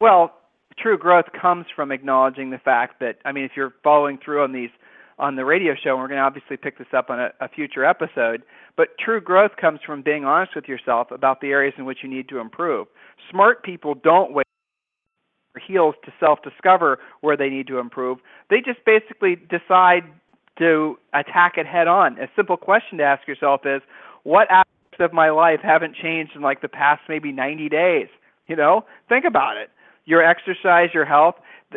Well, 0.01 0.33
true 0.79 0.97
growth 0.97 1.27
comes 1.39 1.67
from 1.75 1.91
acknowledging 1.93 2.51
the 2.51 2.59
fact 2.59 3.01
that 3.01 3.19
I 3.25 3.33
mean, 3.33 3.45
if 3.45 3.53
you're 3.57 3.75
following 3.83 4.19
through 4.25 4.45
on 4.45 4.53
these 4.53 4.71
on 5.19 5.37
the 5.37 5.45
radio 5.45 5.75
show, 5.75 5.91
and 5.91 5.99
we're 5.99 6.09
going 6.09 6.19
to 6.19 6.25
obviously 6.25 6.57
pick 6.57 6.79
this 6.79 6.89
up 6.97 7.11
on 7.11 7.21
a, 7.21 7.31
a 7.41 7.49
future 7.49 7.85
episode, 7.85 8.43
but 8.77 8.89
true 8.99 9.21
growth 9.21 9.53
comes 9.61 9.79
from 9.85 10.03
being 10.03 10.25
honest 10.25 10.53
with 10.57 10.65
yourself 10.67 11.11
about 11.11 11.41
the 11.41 11.49
areas 11.49 11.75
in 11.77 11.85
which 11.85 11.99
you 12.03 12.09
need 12.09 12.29
to 12.29 12.39
improve. 12.39 12.87
Smart 13.31 13.63
people 13.63 13.95
don't 13.95 14.33
wait 14.33 14.47
heels 15.61 15.95
to 16.05 16.13
self-discover 16.19 16.99
where 17.21 17.37
they 17.37 17.49
need 17.49 17.67
to 17.67 17.79
improve. 17.79 18.19
They 18.51 18.61
just 18.61 18.85
basically 18.85 19.37
decide 19.37 20.05
to 20.59 20.99
attack 21.13 21.55
it 21.57 21.67
head 21.67 21.89
on. 21.89 22.19
A 22.19 22.29
simple 22.37 22.57
question 22.57 22.99
to 22.99 23.05
ask 23.05 23.27
yourself 23.27 23.63
is, 23.65 23.83
what 24.23 24.51
aspects 24.51 25.01
of 25.01 25.13
my 25.13 25.31
life 25.31 25.61
haven't 25.63 25.97
changed 25.97 26.37
in 26.37 26.43
like 26.43 26.61
the 26.63 26.69
past 26.69 27.03
maybe 27.09 27.33
90 27.33 27.69
days? 27.69 28.09
You 28.47 28.57
know, 28.57 28.85
think 29.09 29.25
about 29.25 29.57
it. 29.57 29.71
Your 30.05 30.23
exercise, 30.23 30.91
your 30.93 31.05
health. 31.05 31.37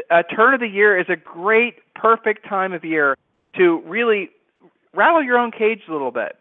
A 0.10 0.24
turn 0.24 0.54
of 0.54 0.60
the 0.60 0.68
year 0.68 1.00
is 1.00 1.06
a 1.10 1.16
great, 1.16 1.76
perfect 1.94 2.48
time 2.48 2.74
of 2.74 2.84
year 2.84 3.18
to 3.56 3.82
really 3.86 4.30
rattle 4.94 5.24
your 5.24 5.38
own 5.38 5.52
cage 5.52 5.82
a 5.88 5.92
little 5.92 6.12
bit. 6.12 6.36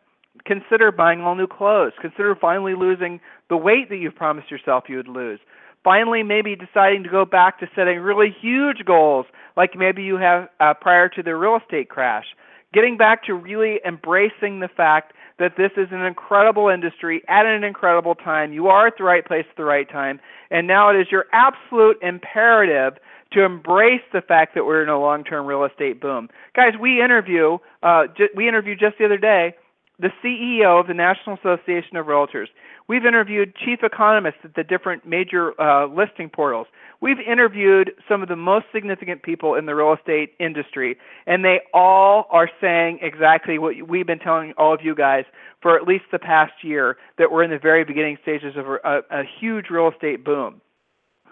Consider 0.45 0.91
buying 0.91 1.21
all 1.21 1.35
new 1.37 1.47
clothes. 1.47 1.93
Consider 2.01 2.35
finally 2.35 2.75
losing 2.75 3.21
the 3.49 3.57
weight 3.57 3.89
that 3.91 3.97
you've 3.97 4.15
promised 4.15 4.51
yourself 4.51 4.85
you 4.89 4.97
would 4.97 5.09
lose. 5.09 5.39
Finally, 5.85 6.23
maybe 6.23 6.57
deciding 6.57 7.03
to 7.05 7.11
go 7.11 7.27
back 7.27 7.61
to 7.61 7.69
setting 7.77 8.01
really 8.01 8.35
huge 8.41 8.85
goals, 8.87 9.27
like 9.57 9.77
maybe 9.77 10.03
you 10.03 10.17
have 10.17 10.49
uh, 10.59 10.73
prior 10.75 11.09
to 11.11 11.23
the 11.23 11.37
real 11.37 11.59
estate 11.63 11.91
crash. 11.91 12.25
Getting 12.73 12.97
back 12.97 13.23
to 13.25 13.35
really 13.35 13.81
embracing 13.87 14.61
the 14.61 14.69
fact 14.75 15.13
that 15.39 15.53
this 15.57 15.71
is 15.77 15.89
an 15.91 16.03
incredible 16.05 16.69
industry 16.69 17.23
at 17.29 17.45
an 17.45 17.63
incredible 17.65 18.15
time. 18.15 18.53
You 18.53 18.69
are 18.69 18.87
at 18.87 18.95
the 18.99 19.05
right 19.05 19.25
place 19.25 19.45
at 19.49 19.57
the 19.57 19.65
right 19.65 19.89
time, 19.89 20.21
and 20.51 20.67
now 20.67 20.91
it 20.91 20.99
is 20.99 21.07
your 21.11 21.27
absolute 21.33 21.99
imperative 22.03 22.95
to 23.33 23.43
embrace 23.45 24.03
the 24.13 24.23
fact 24.23 24.55
that 24.55 24.65
we're 24.65 24.83
in 24.83 24.89
a 24.89 24.99
long-term 24.99 25.47
real 25.47 25.65
estate 25.65 26.01
boom. 26.01 26.29
Guys, 26.57 26.73
we 26.81 27.03
interview 27.03 27.59
uh, 27.83 28.05
ju- 28.17 28.29
we 28.35 28.49
interviewed 28.49 28.79
just 28.79 28.97
the 28.99 29.05
other 29.05 29.19
day 29.19 29.55
the 29.99 30.11
CEO 30.23 30.81
of 30.81 30.87
the 30.87 30.95
National 30.95 31.37
Association 31.37 31.97
of 31.97 32.07
Realtors. 32.07 32.49
We've 32.87 33.07
interviewed 33.07 33.55
chief 33.57 33.81
economists 33.83 34.41
at 34.45 34.55
the 34.55 34.63
different 34.63 35.07
major 35.07 35.59
uh, 35.61 35.87
listing 35.87 36.29
portals. 36.29 36.67
We've 37.01 37.21
interviewed 37.21 37.93
some 38.09 38.23
of 38.23 38.29
the 38.29 38.37
most 38.37 38.67
significant 38.75 39.23
people 39.23 39.55
in 39.55 39.65
the 39.67 39.75
real 39.75 39.95
estate 39.95 40.35
industry, 40.39 40.97
and 41.27 41.45
they 41.45 41.61
all 41.73 42.27
are 42.31 42.51
saying 42.61 42.99
exactly 43.01 43.59
what 43.59 43.89
we've 43.89 44.07
been 44.07 44.19
telling 44.19 44.53
all 44.59 44.75
of 44.75 44.81
you 44.83 44.95
guys 44.95 45.25
for 45.63 45.77
at 45.77 45.89
least 45.89 46.05
the 46.13 46.19
past 46.19 46.53
year 46.63 46.99
that 47.17 47.33
we're 47.33 47.43
in 47.43 47.51
the 47.51 47.59
very 47.59 47.85
beginning 47.85 48.19
stages 48.23 48.55
of 48.57 48.67
a, 48.67 48.79
a, 48.85 49.21
a 49.21 49.23
huge 49.41 49.71
real 49.71 49.91
estate 49.91 50.25
boom. 50.25 50.61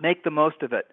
Make 0.01 0.25
the 0.25 0.31
most 0.31 0.63
of 0.63 0.73
it 0.73 0.87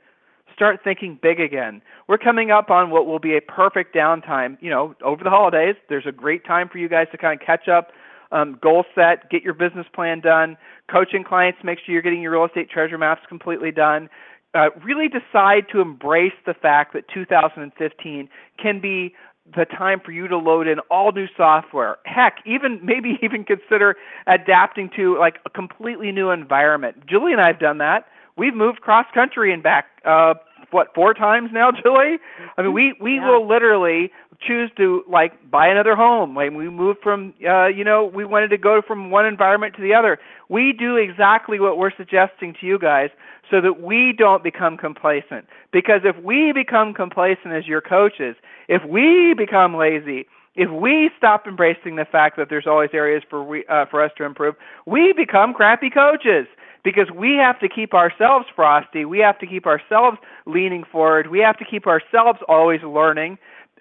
start 0.60 0.82
thinking 0.84 1.17
big 1.22 1.39
again. 1.39 1.82
We're 2.10 2.17
coming 2.17 2.52
up 2.52 2.69
on 2.69 2.89
what 2.89 3.06
will 3.06 3.19
be 3.19 3.38
a 3.38 3.41
perfect 3.41 3.95
downtime. 3.95 4.58
You 4.60 4.69
know, 4.69 4.93
over 5.02 5.24
the 5.24 5.30
holidays, 5.30 5.76
there's 5.88 6.06
a 6.06 6.12
great 6.12 6.45
time 6.45 6.67
for 6.67 6.80
you 6.80 6.89
guys 6.89 7.08
to 7.13 7.17
kind 7.17 7.39
of 7.39 7.45
catch 7.45 7.69
up, 7.69 7.91
um, 8.32 8.58
goal 8.62 8.86
set, 8.96 9.30
get 9.30 9.44
your 9.44 9.54
business 9.54 9.88
plan 9.94 10.20
done, 10.20 10.58
coaching 10.92 11.24
clients, 11.24 11.60
make 11.63 11.80
sure 11.80 11.94
you're 11.94 12.02
getting 12.02 12.22
your 12.22 12.32
real 12.32 12.46
estate 12.46 12.70
treasure 12.70 12.98
maps 12.98 13.22
completely 13.28 13.72
done, 13.72 14.10
uh, 14.54 14.70
really 14.84 15.08
decide 15.08 15.65
to 15.72 15.82
embrace 15.82 16.34
the 16.46 16.54
fact 16.54 16.94
that 16.94 17.04
2015 17.13 18.30
can 18.62 18.80
be 18.80 19.13
the 19.56 19.65
time 19.65 20.00
for 20.04 20.12
you 20.12 20.28
to 20.28 20.38
load 20.38 20.68
in 20.68 20.80
all 20.92 21.12
new 21.12 21.28
software. 21.36 21.98
Heck, 22.06 22.38
even 22.46 22.80
maybe 22.84 23.18
even 23.24 23.44
consider 23.44 23.96
adapting 24.28 24.89
to 24.96 25.18
like 25.18 25.38
a 25.46 25.50
completely 25.50 26.12
new 26.12 26.30
environment. 26.30 27.06
Julie 27.08 27.32
and 27.32 27.42
I 27.42 27.48
have 27.48 27.60
done 27.60 27.80
that. 27.80 28.06
We've 28.38 28.54
moved 28.54 28.82
cross 28.82 29.06
country 29.13 29.54
and 29.54 29.62
back 29.63 29.86
uh 30.06 30.36
what 30.71 30.93
four 30.93 31.13
times 31.13 31.49
now, 31.53 31.71
Julie? 31.84 32.17
I 32.58 32.62
mean, 32.62 32.73
we 32.73 32.93
we 32.99 33.15
yeah. 33.15 33.27
will 33.27 33.47
literally 33.47 34.12
choose 34.41 34.71
to 34.77 35.03
like 35.10 35.34
buy 35.51 35.67
another 35.67 35.95
home 35.95 36.34
when 36.34 36.55
we 36.55 36.69
move 36.69 36.97
from 37.03 37.34
uh 37.47 37.67
you 37.67 37.84
know 37.84 38.05
we 38.05 38.23
wanted 38.23 38.49
to 38.49 38.58
go 38.58 38.82
from 38.86 39.12
one 39.12 39.25
environment 39.25 39.75
to 39.75 39.82
the 39.82 39.93
other 39.93 40.17
we 40.47 40.73
do 40.77 40.95
exactly 40.95 41.60
what 41.60 41.77
we're 41.77 41.91
suggesting 41.95 42.55
to 42.60 42.65
you 42.65 42.79
guys 42.79 43.10
so 43.51 43.60
that 43.60 43.82
we 43.82 44.13
don't 44.17 44.43
become 44.43 44.77
complacent 44.77 45.45
because 45.73 46.01
if 46.05 46.15
we 46.23 46.53
become 46.53 46.93
complacent 46.93 47.53
as 47.53 47.67
your 47.67 47.82
coaches 47.82 48.36
if 48.69 48.82
we 48.86 49.34
become 49.38 49.75
lazy 49.75 50.25
if 50.55 50.69
we 50.71 51.10
stop 51.17 51.45
embracing 51.45 51.97
the 51.97 52.05
fact 52.05 52.38
that 52.38 52.47
there's 52.49 52.67
always 52.67 52.89
areas 52.93 53.23
for 53.29 53.43
we 53.43 53.65
uh, 53.67 53.86
for 53.91 54.01
us 54.01 54.12
to 54.17 54.23
improve 54.23 54.55
we 54.86 55.12
become 55.12 55.53
crappy 55.53 55.89
coaches 55.89 56.47
because 56.84 57.08
we 57.15 57.36
have 57.36 57.60
to 57.60 57.70
keep 57.70 57.94
ourselves 57.94 58.46
frosty 58.56 59.06
we 59.06 59.20
have 59.20 59.38
to 59.39 59.48
keep 59.48 59.65
ourselves 59.65 60.18
leaning 60.46 60.84
forward 60.84 61.28
we 61.28 61.39
have 61.39 61.58
to 61.58 61.65
keep 61.65 61.88
ourselves 61.88 62.39
always 62.48 62.82
learning 62.84 63.38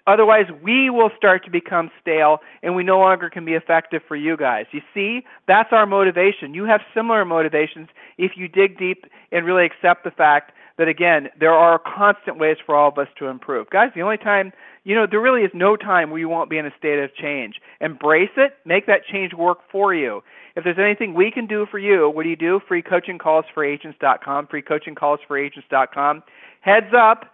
Otherwise, 0.09 0.45
we 0.63 0.89
will 0.89 1.11
start 1.15 1.45
to 1.45 1.51
become 1.51 1.91
stale 2.01 2.39
and 2.63 2.75
we 2.75 2.83
no 2.83 2.97
longer 2.97 3.29
can 3.29 3.45
be 3.45 3.53
effective 3.53 4.01
for 4.07 4.15
you 4.15 4.35
guys. 4.35 4.65
You 4.71 4.81
see, 4.91 5.23
that's 5.47 5.69
our 5.71 5.85
motivation. 5.85 6.55
You 6.55 6.65
have 6.65 6.81
similar 6.95 7.25
motivations 7.25 7.89
if 8.17 8.31
you 8.35 8.47
dig 8.47 8.79
deep 8.79 9.05
and 9.31 9.45
really 9.45 9.65
accept 9.65 10.03
the 10.03 10.09
fact 10.09 10.51
that, 10.79 10.87
again, 10.87 11.27
there 11.39 11.53
are 11.53 11.77
constant 11.77 12.39
ways 12.39 12.57
for 12.65 12.75
all 12.75 12.89
of 12.89 12.97
us 12.97 13.07
to 13.19 13.27
improve. 13.27 13.69
Guys, 13.69 13.91
the 13.93 14.01
only 14.01 14.17
time, 14.17 14.51
you 14.83 14.95
know, 14.95 15.05
there 15.05 15.19
really 15.19 15.43
is 15.43 15.51
no 15.53 15.75
time 15.75 16.09
where 16.09 16.19
you 16.19 16.29
won't 16.29 16.49
be 16.49 16.57
in 16.57 16.65
a 16.65 16.73
state 16.75 16.97
of 16.97 17.13
change. 17.13 17.61
Embrace 17.79 18.31
it, 18.35 18.53
make 18.65 18.87
that 18.87 19.05
change 19.05 19.33
work 19.33 19.59
for 19.71 19.93
you. 19.93 20.23
If 20.59 20.65
there's 20.65 20.77
anything 20.77 21.13
we 21.13 21.31
can 21.31 21.47
do 21.47 21.65
for 21.71 21.79
you, 21.79 22.09
what 22.09 22.23
do 22.23 22.29
you 22.29 22.35
do? 22.35 22.59
Free 22.67 22.81
coaching 22.81 23.17
calls 23.17 23.45
for 23.53 23.63
agents.com, 23.63 24.47
free 24.47 24.61
coaching 24.61 24.93
calls 24.93 25.19
for 25.27 25.37
agents.com. 25.37 26.21
Heads 26.61 26.93
up, 26.93 27.31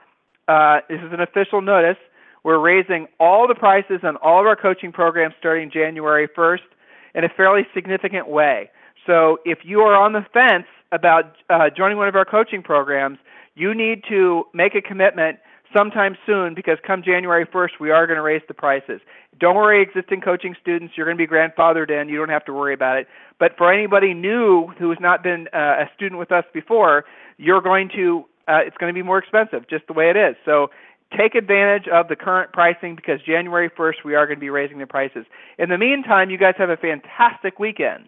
uh, 0.48 0.82
this 0.88 1.00
is 1.00 1.12
an 1.12 1.20
official 1.20 1.62
notice 1.62 1.98
we're 2.46 2.60
raising 2.60 3.08
all 3.20 3.48
the 3.48 3.56
prices 3.56 4.02
on 4.04 4.18
all 4.18 4.40
of 4.40 4.46
our 4.46 4.56
coaching 4.56 4.92
programs 4.92 5.34
starting 5.40 5.72
January 5.72 6.28
1st 6.28 6.60
in 7.16 7.24
a 7.24 7.30
fairly 7.30 7.64
significant 7.74 8.30
way. 8.30 8.70
So 9.08 9.40
if 9.46 9.60
you 9.64 9.80
are 9.80 9.96
on 9.96 10.14
the 10.14 10.24
fence 10.32 10.68
about 10.92 11.38
uh, 11.50 11.72
joining 11.76 11.98
one 11.98 12.08
of 12.08 12.16
our 12.16 12.24
coaching 12.24 12.62
programs, 12.62 13.18
you 13.56 13.74
need 13.74 14.04
to 14.10 14.44
make 14.54 14.76
a 14.76 14.82
commitment 14.82 15.40
sometime 15.76 16.18
soon 16.26 16.54
because 16.54 16.78
come 16.86 17.04
January 17.04 17.46
1st, 17.46 17.80
we 17.80 17.92
are 17.92 18.08
going 18.08 18.18
to 18.18 18.22
raise 18.22 18.42
the 18.48 18.54
prices. 18.54 19.02
Don't 19.40 19.56
worry, 19.56 19.82
existing 19.82 20.22
coaching 20.22 20.56
students, 20.62 20.94
you're 20.96 21.06
going 21.06 21.18
to 21.18 21.22
be 21.22 21.28
grandfathered 21.28 21.92
in. 21.92 22.08
You 22.08 22.18
don't 22.18 22.30
have 22.30 22.46
to 22.46 22.54
worry 22.54 22.74
about 22.74 22.98
it. 22.98 23.08
But 23.40 23.58
for 23.58 23.72
anybody 23.72 24.14
new 24.14 24.68
who 24.80 24.90
has 24.90 25.00
not 25.02 25.24
been 25.24 25.48
uh, 25.54 25.84
a 25.84 25.90
student 25.96 26.20
with 26.20 26.32
us 26.32 26.46
before, 26.54 27.04
you're 27.38 27.62
going 27.62 27.90
to 27.96 28.26
uh, 28.48 28.60
it's 28.66 28.78
going 28.78 28.94
to 28.94 28.98
be 28.98 29.02
more 29.02 29.18
expensive, 29.18 29.68
just 29.68 29.88
the 29.88 29.94
way 29.94 30.12
it 30.12 30.16
is. 30.16 30.36
So 30.46 30.70
take 31.18 31.34
advantage 31.34 31.88
of 31.88 32.08
the 32.08 32.16
current 32.16 32.54
pricing 32.54 32.96
because 32.96 33.20
January 33.26 33.70
1st 33.70 34.06
we 34.06 34.14
are 34.14 34.28
going 34.28 34.38
to 34.38 34.42
be 34.42 34.52
raising 34.52 34.78
the 34.78 34.86
prices. 34.86 35.26
In 35.58 35.70
the 35.70 35.78
meantime, 35.78 36.30
you 36.30 36.38
guys 36.38 36.54
have 36.58 36.70
a 36.70 36.78
fantastic 36.78 37.60
weekend. 37.60 38.08